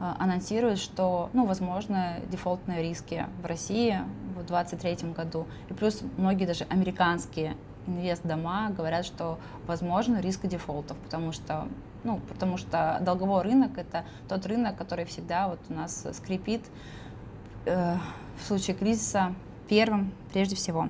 э, 0.00 0.12
анонсируют, 0.18 0.78
что, 0.78 1.30
ну, 1.32 1.46
возможно, 1.46 2.16
дефолтные 2.30 2.82
риски 2.82 3.26
в 3.42 3.46
России 3.46 3.98
в 4.36 4.46
2023 4.46 5.12
году. 5.12 5.46
И 5.68 5.74
плюс 5.74 6.02
многие 6.16 6.46
даже 6.46 6.64
американские 6.64 7.56
инвест-дома 7.86 8.70
говорят, 8.70 9.04
что 9.04 9.38
возможно 9.66 10.20
риск 10.20 10.46
дефолтов, 10.46 10.96
потому 10.98 11.32
что, 11.32 11.66
ну, 12.04 12.20
потому 12.28 12.56
что 12.56 12.98
долговой 13.00 13.42
рынок 13.42 13.76
это 13.76 14.04
тот 14.28 14.46
рынок, 14.46 14.76
который 14.76 15.04
всегда 15.04 15.48
вот 15.48 15.58
у 15.68 15.74
нас 15.74 16.06
скрипит 16.12 16.62
э, 17.66 17.96
в 18.40 18.46
случае 18.46 18.76
кризиса 18.76 19.34
первым 19.68 20.12
прежде 20.32 20.56
всего. 20.56 20.88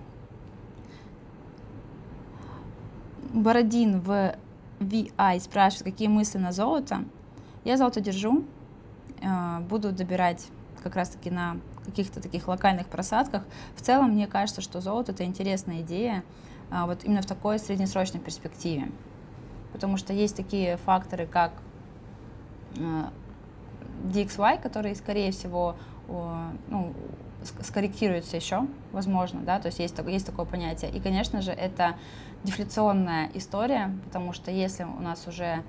Бородин 3.33 4.01
в 4.01 4.35
VI 4.81 5.41
спрашивает, 5.41 5.85
какие 5.85 6.09
мысли 6.09 6.39
на 6.39 6.53
золото. 6.53 7.05
Я 7.65 7.77
золото 7.77 8.01
держу, 8.01 8.45
э, 9.21 9.61
буду 9.61 9.93
добирать 9.93 10.49
как 10.83 10.97
раз-таки 10.97 11.31
на 11.31 11.57
каких-то 11.87 12.21
таких 12.21 12.49
локальных 12.49 12.89
просадках. 12.89 13.45
В 13.75 13.81
целом, 13.81 14.11
мне 14.11 14.27
кажется, 14.27 14.61
что 14.61 14.81
золото— 14.81 15.13
это 15.13 15.25
интересная 15.25 15.81
идея 15.81 16.25
а, 16.71 16.87
вот 16.87 17.05
именно 17.05 17.23
в 17.23 17.27
такой 17.27 17.59
среднесрочной 17.59 18.21
перспективе. 18.21 18.91
Потому 19.73 19.97
что 19.97 20.13
есть 20.13 20.37
такие 20.37 20.77
факторы, 20.77 21.27
как 21.27 21.53
э, 22.77 23.05
DXY, 24.05 24.61
которые, 24.61 24.95
скорее 24.95 25.33
всего, 25.33 25.77
ну, 26.69 26.93
скорректируется 27.63 28.37
еще, 28.37 28.67
возможно, 28.93 29.41
да, 29.41 29.59
то 29.59 29.67
есть 29.67 29.79
есть, 29.79 29.97
есть 30.07 30.27
такое 30.27 30.45
понятие. 30.45 30.91
И, 30.91 31.01
конечно 31.01 31.43
же, 31.43 31.51
это 31.51 31.97
дефляционная 32.45 33.31
история, 33.35 33.91
потому 34.05 34.33
что 34.33 34.51
если 34.51 34.85
у 34.85 35.01
нас 35.01 35.27
уже 35.27 35.63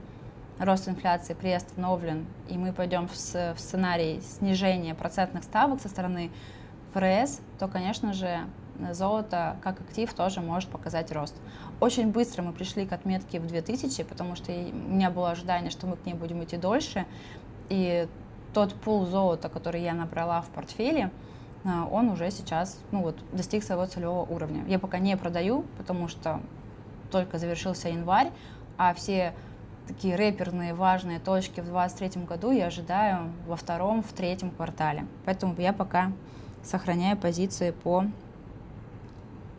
рост 0.60 0.88
инфляции 0.88 1.34
приостановлен, 1.34 2.26
и 2.50 2.58
мы 2.58 2.74
пойдем 2.74 3.08
в, 3.08 3.14
в 3.14 3.60
сценарий 3.60 4.22
снижения 4.22 4.96
процентных 4.96 5.44
ставок 5.44 5.82
со 5.82 5.90
стороны 5.90 6.32
ФРС, 6.94 7.42
то, 7.60 7.68
конечно 7.68 8.14
же, 8.14 8.40
золото 8.92 9.58
как 9.62 9.82
актив 9.82 10.12
тоже 10.14 10.42
может 10.42 10.70
показать 10.70 11.12
рост. 11.12 11.36
Очень 11.80 12.12
быстро 12.12 12.42
мы 12.42 12.54
пришли 12.54 12.86
к 12.86 12.94
отметке 12.94 13.40
в 13.40 13.48
2000, 13.48 14.04
потому 14.04 14.36
что 14.36 14.52
у 14.52 14.56
меня 14.56 15.10
было 15.10 15.32
ожидание, 15.32 15.72
что 15.72 15.88
мы 15.88 15.96
к 15.96 16.06
ней 16.06 16.14
будем 16.14 16.44
идти 16.44 16.58
дольше. 16.58 17.06
И 17.70 18.08
тот 18.54 18.74
пул 18.74 19.06
золота, 19.06 19.50
который 19.50 19.82
я 19.82 19.94
набрала 19.94 20.42
в 20.42 20.48
портфеле, 20.48 21.12
он 21.66 22.09
уже 22.09 22.30
сейчас 22.32 22.78
ну 22.91 23.01
вот, 23.01 23.18
достиг 23.32 23.64
своего 23.64 23.86
целевого 23.86 24.26
уровня. 24.26 24.64
Я 24.68 24.80
пока 24.80 24.99
не 24.99 25.16
продаю, 25.16 25.66
потому 25.78 26.07
что 26.07 26.41
только 27.11 27.38
завершился 27.38 27.89
январь, 27.89 28.32
а 28.78 28.93
все 28.93 29.34
такие 29.88 30.16
рэперные 30.16 30.74
важные 30.74 31.20
точки 31.20 31.61
в 31.61 31.66
2023 31.66 32.24
году 32.24 32.51
я 32.51 32.68
ожидаю 32.68 33.32
во 33.47 33.55
втором, 33.55 34.03
в 34.03 34.14
третьем 34.14 34.51
квартале. 34.51 35.05
Поэтому 35.26 35.55
я 35.57 35.74
пока 35.74 36.11
сохраняю 36.64 37.18
позиции 37.18 37.72
по, 37.72 38.05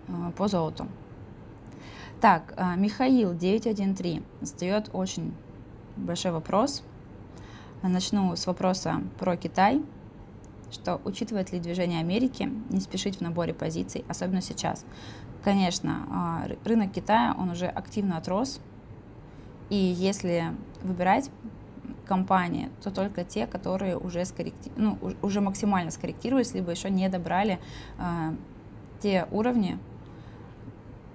э, 0.08 0.12
по 0.36 0.48
золоту. 0.48 0.86
Так, 2.20 2.54
э, 2.56 2.76
Михаил 2.76 3.34
913 3.34 4.22
задает 4.40 4.90
очень 4.92 5.34
большой 5.96 6.32
вопрос. 6.32 6.82
Начну 7.82 8.34
с 8.34 8.46
вопроса 8.46 9.02
про 9.18 9.36
Китай, 9.36 9.82
что 10.74 11.00
учитывает 11.04 11.52
ли 11.52 11.60
движение 11.60 12.00
Америки 12.00 12.50
не 12.70 12.80
спешить 12.80 13.16
в 13.16 13.20
наборе 13.20 13.54
позиций, 13.54 14.04
особенно 14.08 14.42
сейчас. 14.42 14.84
Конечно, 15.42 16.46
э, 16.48 16.56
рынок 16.68 16.92
Китая, 16.92 17.34
он 17.38 17.50
уже 17.50 17.66
активно 17.66 18.18
отрос, 18.18 18.60
и 19.70 19.76
если 19.76 20.52
выбирать 20.82 21.30
компании, 22.06 22.70
то 22.82 22.90
только 22.90 23.24
те, 23.24 23.46
которые 23.46 23.96
уже, 23.96 24.24
скорректи... 24.24 24.70
ну, 24.76 24.98
уже 25.22 25.40
максимально 25.40 25.90
скорректировались, 25.90 26.54
либо 26.54 26.70
еще 26.70 26.90
не 26.90 27.08
добрали 27.08 27.58
э, 27.98 28.34
те 29.00 29.26
уровни 29.30 29.78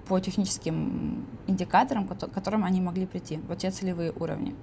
по 0.08 0.18
техническим 0.18 1.24
индикаторам, 1.46 2.08
к 2.08 2.16
которым 2.16 2.64
они 2.64 2.80
могли 2.80 3.06
прийти, 3.06 3.38
вот 3.48 3.58
те 3.58 3.70
целевые 3.70 4.12
уровни. 4.12 4.54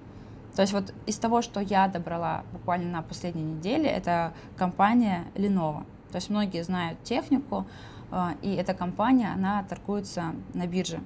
То 0.57 0.63
есть 0.63 0.73
вот 0.73 0.91
из 1.05 1.17
того, 1.17 1.43
что 1.43 1.59
я 1.59 1.87
добрала 1.87 2.43
буквально 2.51 2.89
на 2.89 3.03
последней 3.03 3.43
неделе, 3.43 3.87
это 3.87 4.33
компания 4.57 5.25
Lenovo. 5.35 5.85
То 6.09 6.15
есть 6.15 6.31
многие 6.31 6.63
знают 6.63 7.03
технику, 7.03 7.67
э, 8.09 8.29
и 8.41 8.55
эта 8.55 8.73
компания, 8.73 9.31
она 9.31 9.61
торгуется 9.61 10.33
на 10.55 10.65
бирже. 10.65 10.99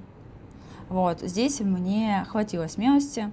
Вот, 0.87 1.19
здесь 1.19 1.59
мне 1.59 2.25
хватило 2.29 2.67
смелости, 2.67 3.29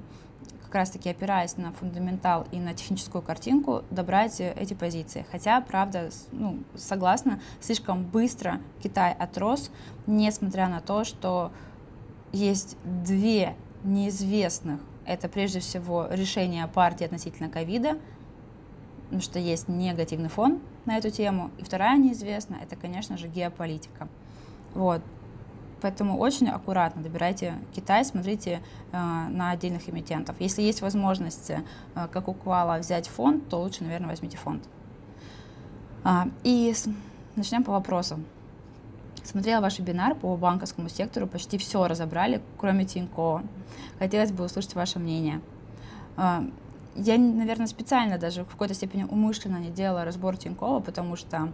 как 0.65 0.75
раз-таки 0.75 1.09
опираясь 1.09 1.57
на 1.57 1.71
фундаментал 1.71 2.49
и 2.51 2.59
на 2.59 2.75
техническую 2.75 3.23
картинку, 3.23 3.85
добрать 3.93 4.41
эти 4.41 4.75
позиции. 4.75 5.25
Хотя, 5.31 5.61
правда, 5.61 6.11
ну, 6.33 6.59
согласна, 6.75 7.41
слишком 7.61 8.03
быстро 8.03 8.61
Китай 8.83 9.13
отрос, 9.13 9.71
несмотря 10.09 10.69
на 10.69 10.81
то, 10.81 11.05
что 11.05 11.53
есть 12.33 12.77
две 12.85 13.55
неизвестных. 13.85 14.81
Это 15.09 15.27
прежде 15.31 15.61
всего 15.61 16.07
решение 16.11 16.67
партии 16.67 17.05
относительно 17.05 17.49
ковида, 17.49 17.97
потому 19.05 19.23
что 19.23 19.39
есть 19.39 19.67
негативный 19.67 20.29
фон 20.29 20.61
на 20.85 20.99
эту 20.99 21.11
тему. 21.11 21.51
И 21.57 21.65
вторая 21.65 21.97
неизвестная, 21.97 22.61
это, 22.61 22.77
конечно 22.77 23.17
же, 23.17 23.27
геополитика. 23.27 24.07
Вот. 24.75 25.01
Поэтому 25.81 26.19
очень 26.19 26.51
аккуратно 26.51 27.03
добирайте 27.03 27.55
Китай, 27.73 28.05
смотрите 28.05 28.61
э, 28.93 28.97
на 28.97 29.51
отдельных 29.51 29.89
эмитентов. 29.89 30.37
Если 30.41 30.61
есть 30.61 30.83
возможность, 30.83 31.53
э, 31.53 31.63
как 31.95 32.29
у 32.29 32.35
Куала, 32.35 32.79
взять 32.79 33.09
фонд, 33.09 33.49
то 33.49 33.63
лучше, 33.63 33.85
наверное, 33.85 34.11
возьмите 34.11 34.37
фонд. 34.37 34.63
А, 36.05 36.29
и 36.45 36.71
с, 36.75 36.87
начнем 37.35 37.65
по 37.65 37.73
вопросам. 37.73 38.27
Смотрела 39.29 39.61
ваш 39.61 39.79
вебинар 39.79 40.15
по 40.15 40.35
банковскому 40.39 40.89
сектору, 40.89 41.27
почти 41.27 41.59
все 41.59 41.87
разобрали, 41.87 42.41
кроме 42.57 42.87
Тинькова. 42.87 43.43
Хотелось 43.99 44.33
бы 44.33 44.43
услышать 44.43 44.75
ваше 44.75 44.99
мнение. 44.99 45.43
А, 46.17 46.47
я, 46.97 47.19
наверное, 47.19 47.67
специально 47.67 48.17
даже 48.17 48.45
в 48.45 48.49
какой-то 48.49 48.73
степени 48.73 49.03
умышленно 49.03 49.59
не 49.59 49.69
делала 49.69 50.07
разбор 50.07 50.39
Тинькова, 50.39 50.81
потому 50.81 51.15
что 51.17 51.53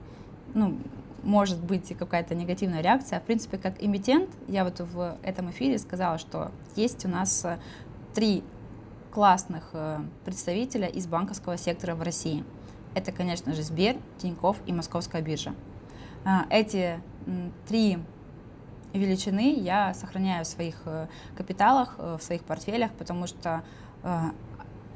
ну, 0.55 0.79
может 1.25 1.59
быть 1.59 1.93
какая-то 1.99 2.37
негативная 2.37 2.81
реакция. 2.81 3.18
В 3.18 3.25
принципе, 3.25 3.59
как 3.59 3.83
эмитент, 3.83 4.31
я 4.47 4.62
вот 4.62 4.79
в 4.79 5.16
этом 5.25 5.51
эфире 5.51 5.77
сказала, 5.79 6.18
что 6.18 6.53
есть 6.77 7.05
у 7.05 7.09
нас 7.09 7.45
э, 7.45 7.59
три 8.14 8.45
классных 9.11 9.70
э, 9.72 9.99
представителя 10.25 10.87
из 10.87 11.09
банковского 11.09 11.57
сектора 11.57 11.97
в 11.97 12.03
России. 12.03 12.45
Это, 12.95 13.11
конечно 13.11 13.53
же, 13.53 13.64
Сбер, 13.64 13.97
Тиньков 14.18 14.59
и 14.64 14.72
Московская 14.72 15.22
биржа. 15.22 15.55
Э, 16.25 16.43
эти 16.51 17.01
три 17.68 17.99
величины 18.93 19.55
я 19.59 19.93
сохраняю 19.95 20.45
в 20.45 20.49
своих 20.49 20.77
капиталах, 21.37 21.97
в 21.99 22.20
своих 22.20 22.43
портфелях, 22.45 22.93
потому 22.93 23.27
что 23.27 23.62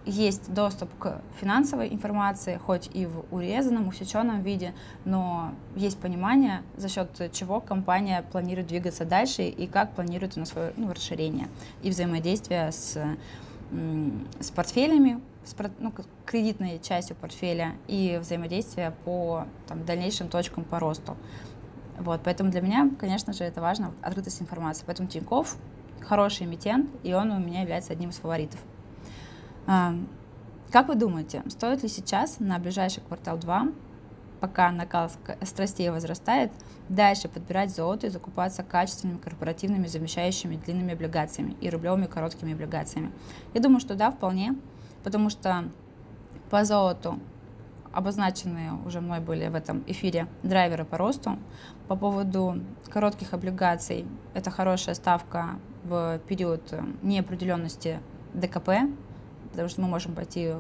есть 0.09 0.53
доступ 0.53 0.91
к 0.99 1.20
финансовой 1.41 1.93
информации, 1.93 2.59
хоть 2.64 2.89
и 2.95 3.07
в 3.07 3.24
урезанном, 3.31 3.89
усеченном 3.89 4.41
виде, 4.41 4.74
но 5.05 5.53
есть 5.76 5.99
понимание, 5.99 6.62
за 6.76 6.89
счет 6.89 7.11
чего 7.33 7.61
компания 7.61 8.24
планирует 8.33 8.68
двигаться 8.68 9.05
дальше 9.05 9.43
и 9.43 9.66
как 9.66 9.93
планирует 9.93 10.37
на 10.37 10.47
свое 10.47 10.72
ну, 10.76 10.93
расширение 10.93 11.49
и 11.83 11.91
взаимодействие 11.91 12.72
с, 12.72 12.99
с 14.41 14.51
портфелями, 14.51 15.20
с 15.45 15.55
ну, 15.79 15.93
кредитной 16.24 16.81
частью 16.83 17.16
портфеля 17.16 17.72
и 17.87 18.18
взаимодействие 18.20 18.95
по 19.05 19.45
там, 19.66 19.85
дальнейшим 19.85 20.29
точкам 20.29 20.64
по 20.64 20.79
росту. 20.79 21.16
Вот, 21.99 22.21
поэтому 22.25 22.51
для 22.51 22.61
меня, 22.61 22.91
конечно 22.99 23.33
же, 23.33 23.45
это 23.45 23.61
важно, 23.61 23.93
открытость 24.03 24.41
информации. 24.41 24.85
Поэтому 24.87 25.09
Тиньков 25.09 25.57
хороший 26.01 26.47
эмитент, 26.47 26.89
и 27.03 27.13
он 27.13 27.31
у 27.31 27.39
меня 27.39 27.63
является 27.63 27.93
одним 27.93 28.11
из 28.11 28.17
фаворитов. 28.17 28.61
Как 29.67 30.89
вы 30.89 30.95
думаете, 30.95 31.43
стоит 31.49 31.83
ли 31.83 31.89
сейчас 31.89 32.41
на 32.41 32.59
ближайший 32.59 33.03
квартал 33.03 33.37
2, 33.39 33.69
пока 34.41 34.71
накал 34.71 35.11
страстей 35.43 35.91
возрастает, 35.91 36.53
дальше 36.89 37.29
подбирать 37.29 37.75
золото 37.75 38.07
и 38.07 38.11
закупаться 38.11 38.63
качественными 38.63 39.19
корпоративными 39.19 39.87
замещающими 39.87 40.57
длинными 40.57 40.93
облигациями 40.93 41.57
и 41.61 41.69
рублевыми 41.69 42.07
короткими 42.07 42.53
облигациями? 42.53 43.11
Я 43.53 43.61
думаю, 43.61 43.81
что 43.81 43.95
да, 43.97 44.11
вполне, 44.11 44.55
потому 45.03 45.31
что 45.31 45.65
по 46.51 46.65
золоту 46.65 47.19
обозначенные 47.93 48.72
уже 48.84 49.01
мной 49.01 49.20
были 49.20 49.49
в 49.49 49.55
этом 49.55 49.82
эфире 49.86 50.26
драйверы 50.43 50.84
по 50.84 50.99
росту. 50.99 51.39
По 51.89 51.97
поводу 51.97 52.61
коротких 52.91 53.32
облигаций, 53.32 54.07
это 54.34 54.51
хорошая 54.51 54.95
ставка 54.95 55.59
в 55.84 56.20
период 56.28 56.72
неопределенности 57.03 58.01
ДКП, 58.34 58.70
потому 59.51 59.68
что 59.68 59.80
мы 59.80 59.89
можем 59.89 60.14
пойти 60.14 60.53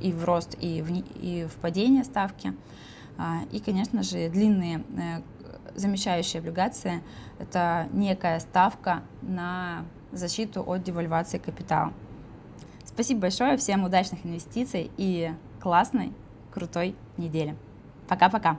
и 0.00 0.12
в 0.12 0.24
рост, 0.24 0.56
и 0.60 0.82
в, 0.82 0.90
и 0.90 1.44
в 1.44 1.54
падение 1.60 2.04
ставки. 2.04 2.52
А, 3.18 3.40
и, 3.50 3.60
конечно 3.60 4.02
же, 4.02 4.28
длинные 4.28 4.82
э, 4.96 5.22
замещающие 5.74 6.40
облигации– 6.40 7.02
это 7.38 7.88
некая 7.92 8.40
ставка 8.40 9.02
на 9.22 9.84
защиту 10.12 10.62
от 10.62 10.82
девальвации 10.82 11.38
капитала. 11.38 11.92
Спасибо 12.84 13.22
большое, 13.22 13.56
всем 13.56 13.84
удачных 13.84 14.24
инвестиций 14.24 14.90
и 14.96 15.32
классной, 15.60 16.12
крутой 16.56 16.94
недели. 17.18 17.54
Пока-пока. 18.08 18.56